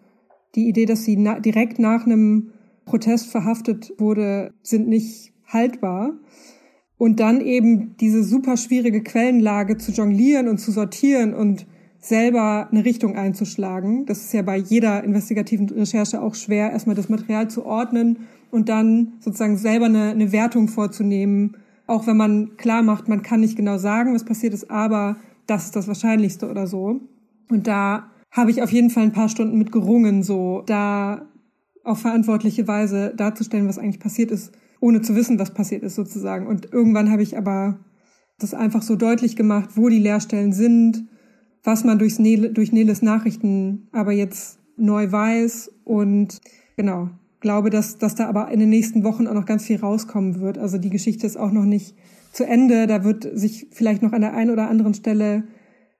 die 0.54 0.66
Idee, 0.66 0.86
dass 0.86 1.04
sie 1.04 1.16
na 1.16 1.40
direkt 1.40 1.78
nach 1.78 2.06
einem 2.06 2.52
Protest 2.86 3.26
verhaftet 3.26 3.92
wurde, 3.98 4.54
sind 4.62 4.88
nicht 4.88 5.34
haltbar. 5.46 6.14
Und 7.02 7.18
dann 7.18 7.40
eben 7.40 7.96
diese 7.96 8.22
super 8.22 8.56
schwierige 8.56 9.02
Quellenlage 9.02 9.76
zu 9.76 9.90
jonglieren 9.90 10.46
und 10.46 10.58
zu 10.58 10.70
sortieren 10.70 11.34
und 11.34 11.66
selber 11.98 12.68
eine 12.70 12.84
Richtung 12.84 13.16
einzuschlagen. 13.16 14.06
Das 14.06 14.18
ist 14.18 14.32
ja 14.32 14.42
bei 14.42 14.56
jeder 14.56 15.02
investigativen 15.02 15.68
Recherche 15.68 16.22
auch 16.22 16.36
schwer, 16.36 16.70
erstmal 16.70 16.94
das 16.94 17.08
Material 17.08 17.50
zu 17.50 17.66
ordnen 17.66 18.28
und 18.52 18.68
dann 18.68 19.14
sozusagen 19.18 19.56
selber 19.56 19.86
eine, 19.86 20.10
eine 20.10 20.30
Wertung 20.30 20.68
vorzunehmen. 20.68 21.56
Auch 21.88 22.06
wenn 22.06 22.16
man 22.16 22.56
klar 22.56 22.84
macht, 22.84 23.08
man 23.08 23.22
kann 23.22 23.40
nicht 23.40 23.56
genau 23.56 23.78
sagen, 23.78 24.14
was 24.14 24.22
passiert 24.22 24.54
ist, 24.54 24.70
aber 24.70 25.16
das 25.48 25.64
ist 25.64 25.74
das 25.74 25.88
Wahrscheinlichste 25.88 26.48
oder 26.48 26.68
so. 26.68 27.00
Und 27.50 27.66
da 27.66 28.12
habe 28.30 28.52
ich 28.52 28.62
auf 28.62 28.70
jeden 28.70 28.90
Fall 28.90 29.02
ein 29.02 29.12
paar 29.12 29.28
Stunden 29.28 29.58
mit 29.58 29.72
gerungen, 29.72 30.22
so 30.22 30.62
da 30.66 31.26
auf 31.82 31.98
verantwortliche 31.98 32.68
Weise 32.68 33.12
darzustellen, 33.16 33.66
was 33.66 33.78
eigentlich 33.78 33.98
passiert 33.98 34.30
ist, 34.30 34.52
ohne 34.82 35.00
zu 35.00 35.14
wissen, 35.14 35.38
was 35.38 35.54
passiert 35.54 35.84
ist 35.84 35.94
sozusagen. 35.94 36.48
Und 36.48 36.72
irgendwann 36.72 37.10
habe 37.10 37.22
ich 37.22 37.38
aber 37.38 37.78
das 38.38 38.52
einfach 38.52 38.82
so 38.82 38.96
deutlich 38.96 39.36
gemacht, 39.36 39.70
wo 39.76 39.88
die 39.88 40.00
Leerstellen 40.00 40.52
sind, 40.52 41.04
was 41.62 41.84
man 41.84 42.00
durchs 42.00 42.18
Nele, 42.18 42.50
durch 42.50 42.72
Neles 42.72 43.00
Nachrichten 43.00 43.88
aber 43.92 44.10
jetzt 44.10 44.58
neu 44.76 45.10
weiß 45.12 45.70
und 45.84 46.40
genau, 46.76 47.10
glaube, 47.38 47.70
dass, 47.70 47.98
dass 47.98 48.16
da 48.16 48.28
aber 48.28 48.50
in 48.50 48.58
den 48.58 48.70
nächsten 48.70 49.04
Wochen 49.04 49.28
auch 49.28 49.34
noch 49.34 49.46
ganz 49.46 49.64
viel 49.64 49.78
rauskommen 49.78 50.40
wird. 50.40 50.58
Also 50.58 50.78
die 50.78 50.90
Geschichte 50.90 51.28
ist 51.28 51.36
auch 51.36 51.52
noch 51.52 51.64
nicht 51.64 51.94
zu 52.32 52.44
Ende. 52.44 52.88
Da 52.88 53.04
wird 53.04 53.28
sich 53.34 53.68
vielleicht 53.70 54.02
noch 54.02 54.12
an 54.12 54.22
der 54.22 54.34
einen 54.34 54.50
oder 54.50 54.68
anderen 54.68 54.94
Stelle 54.94 55.44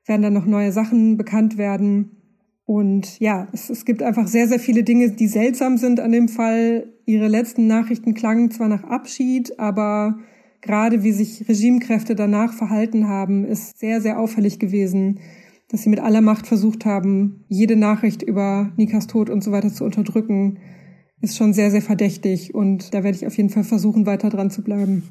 werden 0.07 0.23
dann 0.23 0.33
noch 0.33 0.47
neue 0.47 0.73
Sachen 0.73 1.17
bekannt 1.17 1.57
werden. 1.57 2.17
Und 2.65 3.21
ja, 3.21 3.47
es, 3.53 3.71
es 3.71 3.85
gibt 3.85 4.03
einfach 4.03 4.27
sehr, 4.27 4.49
sehr 4.49 4.59
viele 4.59 4.83
Dinge, 4.83 5.11
die 5.11 5.29
seltsam 5.29 5.77
sind 5.77 6.01
an 6.01 6.11
dem 6.11 6.27
Fall. 6.27 6.92
Ihre 7.05 7.29
letzten 7.29 7.67
Nachrichten 7.67 8.15
klangen 8.15 8.51
zwar 8.51 8.69
nach 8.69 8.85
Abschied, 8.85 9.59
aber 9.59 10.19
gerade 10.61 11.03
wie 11.03 11.13
sich 11.13 11.49
Regimekräfte 11.49 12.15
danach 12.15 12.53
verhalten 12.53 13.09
haben, 13.09 13.45
ist 13.45 13.79
sehr, 13.79 14.01
sehr 14.01 14.19
auffällig 14.19 14.59
gewesen, 14.59 15.21
dass 15.69 15.83
sie 15.83 15.91
mit 15.91 16.01
aller 16.01 16.21
Macht 16.21 16.47
versucht 16.47 16.85
haben, 16.85 17.45
jede 17.49 17.77
Nachricht 17.77 18.23
über 18.23 18.73
Nikas 18.77 19.07
Tod 19.07 19.31
und 19.31 19.43
so 19.43 19.53
weiter 19.53 19.73
zu 19.73 19.85
unterdrücken, 19.85 20.59
ist 21.21 21.37
schon 21.37 21.53
sehr, 21.53 21.71
sehr 21.71 21.83
verdächtig. 21.83 22.55
Und 22.55 22.95
da 22.95 23.03
werde 23.05 23.17
ich 23.17 23.27
auf 23.27 23.37
jeden 23.37 23.49
Fall 23.49 23.65
versuchen, 23.65 24.07
weiter 24.07 24.29
dran 24.29 24.51
zu 24.51 24.63
bleiben. 24.63 25.05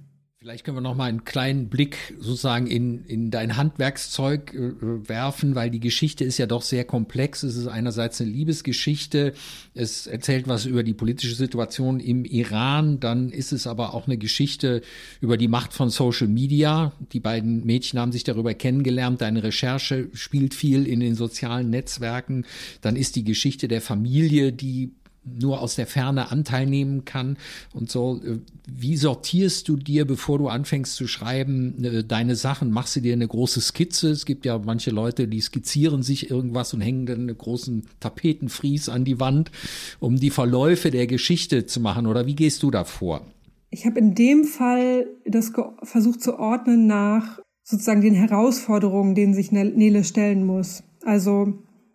Vielleicht 0.44 0.64
können 0.64 0.78
wir 0.78 0.82
noch 0.82 0.96
mal 0.96 1.08
einen 1.08 1.24
kleinen 1.24 1.70
Blick 1.70 2.16
sozusagen 2.18 2.66
in, 2.66 3.06
in 3.06 3.30
dein 3.30 3.58
Handwerkszeug 3.58 4.56
äh, 4.56 4.72
werfen, 5.08 5.54
weil 5.54 5.70
die 5.70 5.80
Geschichte 5.80 6.24
ist 6.24 6.40
ja 6.40 6.48
doch 6.48 6.64
sehr 6.64 6.84
komplex. 6.84 7.44
Es 7.44 7.56
ist 7.56 7.68
einerseits 7.68 8.20
eine 8.20 8.32
Liebesgeschichte, 8.32 9.34
es 9.76 10.08
erzählt 10.08 10.48
was 10.48 10.66
über 10.66 10.82
die 10.82 10.96
politische 10.96 11.36
Situation 11.36 12.00
im 12.00 12.26
Iran, 12.26 13.00
dann 13.00 13.30
ist 13.30 13.52
es 13.52 13.68
aber 13.68 13.94
auch 13.94 14.08
eine 14.08 14.18
Geschichte 14.18 14.82
über 15.20 15.38
die 15.38 15.48
Macht 15.48 15.74
von 15.74 15.92
Social 15.92 16.28
Media. 16.28 16.92
Die 17.14 17.20
beiden 17.20 17.64
Mädchen 17.64 18.00
haben 18.00 18.12
sich 18.12 18.24
darüber 18.24 18.56
kennengelernt, 18.56 19.22
deine 19.22 19.44
Recherche 19.44 20.10
spielt 20.14 20.56
viel 20.56 20.88
in 20.88 21.02
den 21.02 21.14
sozialen 21.14 21.70
Netzwerken. 21.70 22.48
Dann 22.82 22.96
ist 22.96 23.16
die 23.16 23.26
Geschichte 23.26 23.68
der 23.68 23.80
Familie, 23.80 24.52
die 24.52 24.90
nur 25.24 25.62
aus 25.62 25.76
der 25.76 25.88
Ferne 25.88 26.32
Anteil 26.32 26.66
nehmen 26.66 27.06
kann 27.06 27.38
und 27.74 27.92
so. 27.92 28.20
Wie 28.68 28.98
sortierst 28.98 29.68
du 29.68 29.78
dir, 29.78 30.06
bevor 30.06 30.40
du 30.40 30.48
anfängst 30.48 30.96
zu 30.96 31.08
schreiben, 31.08 31.84
äh, 31.84 32.04
deine 32.04 32.36
Sachen? 32.36 32.72
Machst 32.72 32.96
du 32.96 33.02
dir 33.02 33.14
eine 33.14 33.28
große 33.28 33.62
Skizze? 33.62 34.10
Es 34.10 34.26
gibt 34.26 34.46
ja 34.46 34.58
manche 34.58 34.92
Leute, 34.92 35.28
die 35.28 35.42
skizzieren 35.42 36.02
sich 36.04 36.32
irgendwas 36.32 36.74
und 36.74 36.82
hängen 36.82 37.06
dann 37.06 37.20
einen 37.22 37.38
großen 37.38 37.84
Tapetenfries 38.00 38.90
an 38.90 39.06
die 39.06 39.20
Wand, 39.20 39.52
um 40.00 40.16
die 40.16 40.32
Verläufe 40.32 40.90
der 40.90 41.08
Geschichte 41.08 41.66
zu 41.66 41.80
machen. 41.80 42.08
Oder 42.08 42.26
wie 42.26 42.36
gehst 42.36 42.64
du 42.64 42.72
da 42.72 42.84
vor? 42.84 43.26
Ich 43.70 43.86
habe 43.86 44.00
in 44.00 44.16
dem 44.16 44.44
Fall 44.44 45.08
das 45.26 45.54
versucht 45.84 46.22
zu 46.22 46.38
ordnen 46.38 46.88
nach 46.88 47.40
sozusagen 47.64 48.02
den 48.02 48.16
Herausforderungen, 48.16 49.16
denen 49.16 49.34
sich 49.34 49.52
Nele 49.52 50.04
stellen 50.04 50.46
muss. 50.46 50.84
Also 51.04 51.54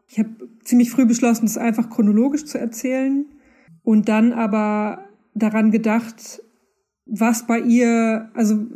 ich 0.08 0.18
habe 0.18 0.45
ziemlich 0.66 0.90
früh 0.90 1.06
beschlossen, 1.06 1.46
es 1.46 1.56
einfach 1.56 1.88
chronologisch 1.90 2.44
zu 2.44 2.58
erzählen 2.58 3.26
und 3.82 4.08
dann 4.08 4.32
aber 4.32 5.04
daran 5.34 5.70
gedacht, 5.70 6.42
was 7.06 7.46
bei 7.46 7.60
ihr, 7.60 8.30
also 8.34 8.66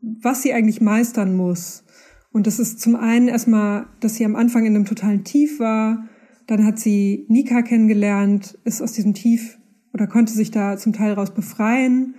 was 0.00 0.42
sie 0.42 0.52
eigentlich 0.52 0.80
meistern 0.80 1.36
muss. 1.36 1.84
Und 2.32 2.46
das 2.46 2.58
ist 2.58 2.80
zum 2.80 2.96
einen 2.96 3.28
erstmal, 3.28 3.86
dass 4.00 4.16
sie 4.16 4.24
am 4.24 4.36
Anfang 4.36 4.66
in 4.66 4.74
einem 4.74 4.84
totalen 4.84 5.24
Tief 5.24 5.58
war. 5.58 6.08
Dann 6.46 6.64
hat 6.64 6.78
sie 6.78 7.26
Nika 7.28 7.62
kennengelernt, 7.62 8.58
ist 8.64 8.82
aus 8.82 8.92
diesem 8.92 9.14
Tief 9.14 9.58
oder 9.94 10.06
konnte 10.06 10.32
sich 10.32 10.50
da 10.50 10.76
zum 10.76 10.92
Teil 10.92 11.12
raus 11.12 11.32
befreien. 11.32 12.16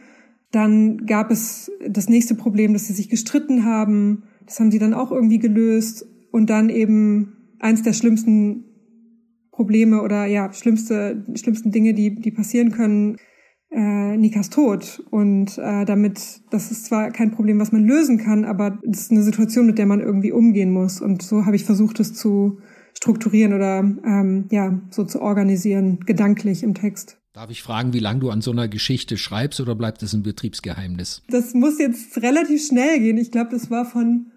Dann 0.52 1.06
gab 1.06 1.30
es 1.30 1.72
das 1.88 2.10
nächste 2.10 2.34
Problem, 2.34 2.74
dass 2.74 2.88
sie 2.88 2.94
sich 2.94 3.10
gestritten 3.10 3.66
haben. 3.66 4.24
Das 4.46 4.60
haben 4.60 4.72
sie 4.72 4.80
dann 4.80 4.94
auch 4.94 5.12
irgendwie 5.12 5.40
gelöst. 5.40 6.08
Und 6.32 6.50
dann 6.50 6.70
eben 6.70 7.34
eins 7.60 7.84
der 7.84 7.94
schlimmsten 7.94 8.67
Probleme 9.58 10.04
oder 10.04 10.26
ja, 10.26 10.54
schlimmste, 10.54 11.26
schlimmsten 11.34 11.72
Dinge, 11.72 11.96
die, 11.96 12.14
die 12.14 12.30
passieren 12.30 12.72
können, 12.72 13.18
äh, 13.72 14.16
Nikas 14.16 14.52
Tod. 14.52 15.04
Und 15.10 15.58
äh, 15.58 15.84
damit, 15.84 16.42
das 16.52 16.70
ist 16.70 16.86
zwar 16.86 17.10
kein 17.10 17.32
Problem, 17.32 17.60
was 17.60 17.72
man 17.72 17.84
lösen 17.84 18.20
kann, 18.20 18.46
aber 18.46 18.78
es 18.90 19.02
ist 19.02 19.12
eine 19.12 19.24
Situation, 19.24 19.66
mit 19.66 19.80
der 19.80 19.88
man 19.88 20.00
irgendwie 20.00 20.32
umgehen 20.32 20.72
muss. 20.72 21.02
Und 21.02 21.24
so 21.24 21.46
habe 21.48 21.56
ich 21.56 21.64
versucht, 21.64 22.00
es 22.00 22.14
zu 22.14 22.60
strukturieren 22.94 23.54
oder 23.54 23.80
ähm, 23.80 24.46
ja, 24.52 24.80
so 24.92 25.04
zu 25.04 25.24
organisieren, 25.24 26.02
gedanklich 26.06 26.62
im 26.62 26.76
Text. 26.76 27.18
Darf 27.34 27.50
ich 27.50 27.64
fragen, 27.64 27.94
wie 27.94 28.00
lange 28.00 28.20
du 28.20 28.30
an 28.30 28.42
so 28.42 28.52
einer 28.52 28.68
Geschichte 28.68 29.18
schreibst 29.18 29.60
oder 29.60 29.74
bleibt 29.74 30.04
es 30.04 30.14
ein 30.14 30.22
Betriebsgeheimnis? 30.22 31.24
Das 31.30 31.56
muss 31.56 31.80
jetzt 31.80 32.16
relativ 32.22 32.64
schnell 32.64 33.00
gehen. 33.00 33.18
Ich 33.18 33.32
glaube, 33.32 33.50
das 33.50 33.72
war 33.72 33.86
von 33.86 34.32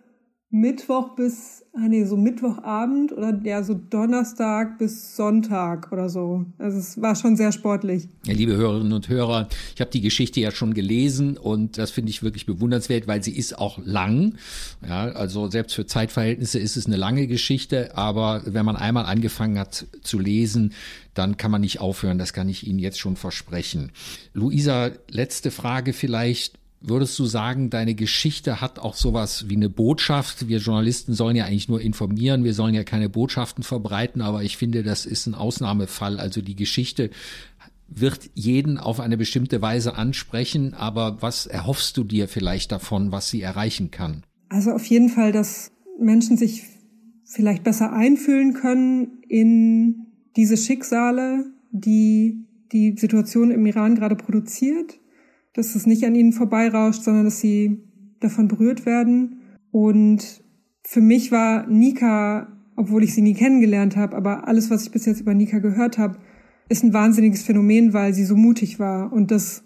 Mittwoch 0.53 1.15
bis, 1.15 1.65
ah 1.75 1.87
nee, 1.87 2.05
so 2.05 2.17
Mittwochabend 2.17 3.13
oder 3.13 3.41
ja, 3.45 3.63
so 3.63 3.75
Donnerstag 3.75 4.79
bis 4.79 5.15
Sonntag 5.15 5.93
oder 5.93 6.09
so. 6.09 6.45
Also 6.59 6.77
es 6.77 7.01
war 7.01 7.15
schon 7.15 7.37
sehr 7.37 7.53
sportlich. 7.53 8.09
Ja, 8.27 8.35
liebe 8.35 8.57
Hörerinnen 8.57 8.93
und 8.93 9.09
Hörer, 9.09 9.49
ich 9.77 9.81
habe 9.81 9.93
die 9.93 10.01
Geschichte 10.01 10.41
ja 10.41 10.51
schon 10.51 10.75
gelesen 10.75 11.37
und 11.37 11.79
das 11.79 11.93
finde 11.93 12.11
ich 12.11 12.25
wirklich 12.25 12.47
bewundernswert, 12.47 13.07
weil 13.07 13.23
sie 13.23 13.37
ist 13.37 13.57
auch 13.57 13.79
lang. 13.85 14.35
Ja, 14.85 15.05
also 15.13 15.49
selbst 15.49 15.75
für 15.75 15.87
Zeitverhältnisse 15.87 16.59
ist 16.59 16.77
es 16.77 16.87
eine 16.87 16.97
lange 16.97 17.29
Geschichte, 17.29 17.97
aber 17.97 18.43
wenn 18.45 18.65
man 18.65 18.75
einmal 18.75 19.05
angefangen 19.05 19.57
hat 19.57 19.87
zu 20.03 20.19
lesen, 20.19 20.73
dann 21.15 21.37
kann 21.37 21.53
man 21.53 21.61
nicht 21.61 21.81
aufhören. 21.81 22.19
Das 22.19 22.33
kann 22.33 22.49
ich 22.49 22.67
Ihnen 22.67 22.81
jetzt 22.81 22.99
schon 22.99 23.15
versprechen. 23.15 23.93
Luisa, 24.33 24.91
letzte 25.09 25.53
Frage 25.53 25.93
vielleicht. 25.93 26.60
Würdest 26.83 27.19
du 27.19 27.27
sagen, 27.27 27.69
deine 27.69 27.95
Geschichte 27.95 28.63
hat 28.63 28.79
auch 28.79 28.95
sowas 28.95 29.51
wie 29.51 29.57
eine 29.57 29.69
Botschaft? 29.69 30.49
Wir 30.49 30.59
Journalisten 30.59 31.13
sollen 31.13 31.37
ja 31.37 31.45
eigentlich 31.45 31.69
nur 31.69 31.81
informieren, 31.81 32.43
wir 32.43 32.55
sollen 32.55 32.75
ja 32.75 32.85
keine 32.85 33.11
Botschaften 33.11 33.63
verbreiten, 33.63 34.23
aber 34.23 34.43
ich 34.45 34.57
finde, 34.57 34.83
das 34.83 35.05
ist 35.05 35.27
ein 35.27 35.35
Ausnahmefall. 35.35 36.19
Also 36.19 36.41
die 36.41 36.57
Geschichte 36.57 37.11
wird 37.87 38.31
jeden 38.35 38.79
auf 38.79 38.99
eine 38.99 39.19
bestimmte 39.19 39.61
Weise 39.61 39.97
ansprechen, 39.97 40.73
aber 40.73 41.21
was 41.21 41.45
erhoffst 41.47 41.99
du 41.99 42.05
dir 42.05 42.29
vielleicht 42.29 42.73
davon, 42.73 43.13
was 43.13 43.29
sie 43.29 43.43
erreichen 43.43 43.91
kann? 43.91 44.25
Also 44.49 44.71
auf 44.71 44.87
jeden 44.87 45.11
Fall, 45.11 45.33
dass 45.33 45.73
Menschen 45.99 46.39
sich 46.39 46.63
vielleicht 47.25 47.63
besser 47.63 47.93
einfühlen 47.93 48.55
können 48.55 49.23
in 49.29 50.07
diese 50.35 50.57
Schicksale, 50.57 51.45
die 51.73 52.47
die 52.73 52.97
Situation 52.97 53.51
im 53.51 53.67
Iran 53.67 53.97
gerade 53.97 54.17
produziert 54.17 55.01
dass 55.61 55.75
es 55.75 55.87
nicht 55.87 56.05
an 56.05 56.15
ihnen 56.15 56.33
vorbeirauscht, 56.33 57.03
sondern 57.03 57.25
dass 57.25 57.41
sie 57.41 57.83
davon 58.21 58.49
berührt 58.49 58.87
werden. 58.87 59.41
Und 59.71 60.43
für 60.83 61.01
mich 61.01 61.31
war 61.31 61.67
Nika, 61.67 62.49
obwohl 62.77 63.05
ich 63.05 63.15
sie 63.15 63.23
nie 63.23 63.35
kennengelernt 63.35 63.97
habe, 63.97 64.17
aber 64.17 64.49
alles, 64.49 64.71
was 64.71 64.85
ich 64.85 64.91
bis 64.91 65.07
jetzt 65.07 65.21
über 65.21 65.35
Nika 65.35 65.59
gehört 65.59 65.99
habe, 65.99 66.19
ist 66.69 66.83
ein 66.83 66.95
wahnsinniges 66.95 67.43
Phänomen, 67.43 67.93
weil 67.93 68.15
sie 68.15 68.25
so 68.25 68.37
mutig 68.37 68.79
war. 68.79 69.13
Und 69.13 69.31
das, 69.31 69.65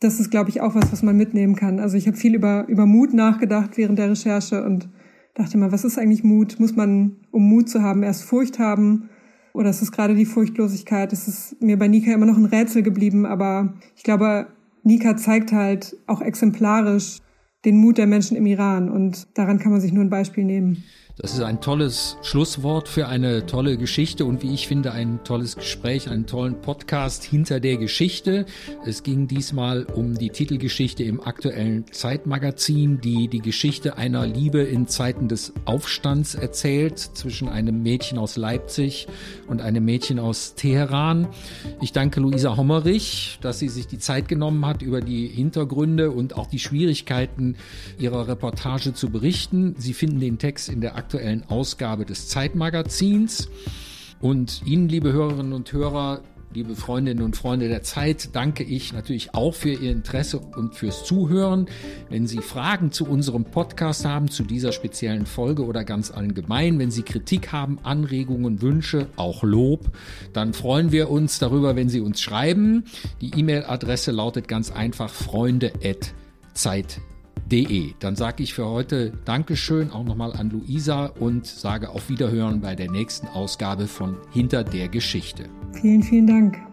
das 0.00 0.20
ist, 0.20 0.30
glaube 0.30 0.50
ich, 0.50 0.60
auch 0.60 0.74
was, 0.74 0.92
was 0.92 1.02
man 1.02 1.16
mitnehmen 1.16 1.56
kann. 1.56 1.80
Also 1.80 1.96
ich 1.96 2.06
habe 2.06 2.16
viel 2.16 2.34
über, 2.34 2.66
über 2.68 2.86
Mut 2.86 3.14
nachgedacht 3.14 3.76
während 3.76 3.98
der 3.98 4.10
Recherche 4.10 4.62
und 4.64 4.88
dachte 5.34 5.58
mal, 5.58 5.72
was 5.72 5.84
ist 5.84 5.98
eigentlich 5.98 6.24
Mut? 6.24 6.60
Muss 6.60 6.76
man, 6.76 7.16
um 7.30 7.48
Mut 7.48 7.68
zu 7.68 7.82
haben, 7.82 8.02
erst 8.02 8.24
Furcht 8.24 8.58
haben? 8.58 9.08
Oder 9.54 9.70
ist 9.70 9.82
es 9.82 9.92
gerade 9.92 10.14
die 10.14 10.26
Furchtlosigkeit? 10.26 11.12
Es 11.12 11.28
ist 11.28 11.62
mir 11.62 11.78
bei 11.78 11.88
Nika 11.88 12.12
immer 12.12 12.26
noch 12.26 12.38
ein 12.38 12.44
Rätsel 12.46 12.82
geblieben, 12.82 13.26
aber 13.26 13.74
ich 13.96 14.02
glaube, 14.02 14.46
Nika 14.82 15.16
zeigt 15.16 15.52
halt 15.52 15.96
auch 16.06 16.20
exemplarisch 16.20 17.18
den 17.64 17.76
Mut 17.76 17.98
der 17.98 18.06
Menschen 18.06 18.36
im 18.36 18.46
Iran 18.46 18.88
und 18.88 19.26
daran 19.38 19.58
kann 19.58 19.72
man 19.72 19.80
sich 19.80 19.92
nur 19.92 20.04
ein 20.04 20.10
Beispiel 20.10 20.44
nehmen. 20.44 20.82
Das 21.18 21.34
ist 21.34 21.42
ein 21.42 21.60
tolles 21.60 22.16
Schlusswort 22.22 22.88
für 22.88 23.06
eine 23.06 23.44
tolle 23.44 23.76
Geschichte 23.76 24.24
und 24.24 24.42
wie 24.42 24.54
ich 24.54 24.66
finde 24.66 24.92
ein 24.92 25.22
tolles 25.24 25.56
Gespräch, 25.56 26.08
einen 26.08 26.24
tollen 26.24 26.62
Podcast 26.62 27.22
hinter 27.22 27.60
der 27.60 27.76
Geschichte. 27.76 28.46
Es 28.86 29.02
ging 29.02 29.28
diesmal 29.28 29.84
um 29.84 30.16
die 30.16 30.30
Titelgeschichte 30.30 31.04
im 31.04 31.20
aktuellen 31.20 31.84
Zeitmagazin, 31.92 33.02
die 33.02 33.28
die 33.28 33.40
Geschichte 33.40 33.98
einer 33.98 34.26
Liebe 34.26 34.62
in 34.62 34.88
Zeiten 34.88 35.28
des 35.28 35.52
Aufstands 35.66 36.34
erzählt 36.34 36.98
zwischen 36.98 37.50
einem 37.50 37.82
Mädchen 37.82 38.16
aus 38.16 38.38
Leipzig 38.38 39.06
und 39.48 39.60
einem 39.60 39.84
Mädchen 39.84 40.18
aus 40.18 40.54
Teheran. 40.54 41.28
Ich 41.82 41.92
danke 41.92 42.20
Luisa 42.20 42.56
Hommerich, 42.56 43.38
dass 43.42 43.58
sie 43.58 43.68
sich 43.68 43.86
die 43.86 43.98
Zeit 43.98 44.28
genommen 44.28 44.64
hat, 44.64 44.80
über 44.80 45.02
die 45.02 45.26
Hintergründe 45.26 46.10
und 46.10 46.36
auch 46.36 46.46
die 46.46 46.58
Schwierigkeiten 46.58 47.56
ihrer 47.98 48.28
Reportage 48.28 48.94
zu 48.94 49.10
berichten. 49.10 49.74
Sie 49.76 49.92
finden 49.92 50.18
den 50.18 50.38
Text 50.38 50.70
in 50.70 50.80
der 50.80 51.01
aktuellen 51.02 51.42
Ausgabe 51.48 52.06
des 52.06 52.28
Zeitmagazins. 52.28 53.48
Und 54.20 54.62
Ihnen, 54.64 54.88
liebe 54.88 55.12
Hörerinnen 55.12 55.52
und 55.52 55.72
Hörer, 55.72 56.20
liebe 56.54 56.76
Freundinnen 56.76 57.24
und 57.24 57.36
Freunde 57.36 57.66
der 57.66 57.82
Zeit, 57.82 58.36
danke 58.36 58.62
ich 58.62 58.92
natürlich 58.92 59.34
auch 59.34 59.52
für 59.52 59.70
Ihr 59.70 59.90
Interesse 59.90 60.38
und 60.38 60.76
fürs 60.76 61.04
Zuhören. 61.04 61.66
Wenn 62.08 62.28
Sie 62.28 62.38
Fragen 62.38 62.92
zu 62.92 63.04
unserem 63.04 63.44
Podcast 63.44 64.04
haben, 64.04 64.30
zu 64.30 64.44
dieser 64.44 64.70
speziellen 64.70 65.26
Folge 65.26 65.64
oder 65.64 65.82
ganz 65.82 66.12
allgemein, 66.12 66.78
wenn 66.78 66.92
Sie 66.92 67.02
Kritik 67.02 67.50
haben, 67.50 67.80
Anregungen, 67.82 68.62
Wünsche, 68.62 69.08
auch 69.16 69.42
Lob, 69.42 69.90
dann 70.32 70.52
freuen 70.52 70.92
wir 70.92 71.10
uns 71.10 71.40
darüber, 71.40 71.74
wenn 71.74 71.88
Sie 71.88 72.00
uns 72.00 72.20
schreiben. 72.20 72.84
Die 73.20 73.36
E-Mail-Adresse 73.36 74.12
lautet 74.12 74.46
ganz 74.46 74.70
einfach 74.70 75.10
freunde.zeit.de. 75.10 77.11
Dann 78.00 78.16
sage 78.16 78.42
ich 78.42 78.54
für 78.54 78.66
heute 78.66 79.12
Dankeschön 79.24 79.90
auch 79.90 80.04
nochmal 80.04 80.32
an 80.32 80.50
Luisa 80.50 81.06
und 81.06 81.46
sage 81.46 81.90
auf 81.90 82.08
Wiederhören 82.08 82.60
bei 82.60 82.74
der 82.74 82.90
nächsten 82.90 83.26
Ausgabe 83.28 83.86
von 83.86 84.16
Hinter 84.32 84.64
der 84.64 84.88
Geschichte. 84.88 85.44
Vielen, 85.72 86.02
vielen 86.02 86.26
Dank. 86.26 86.71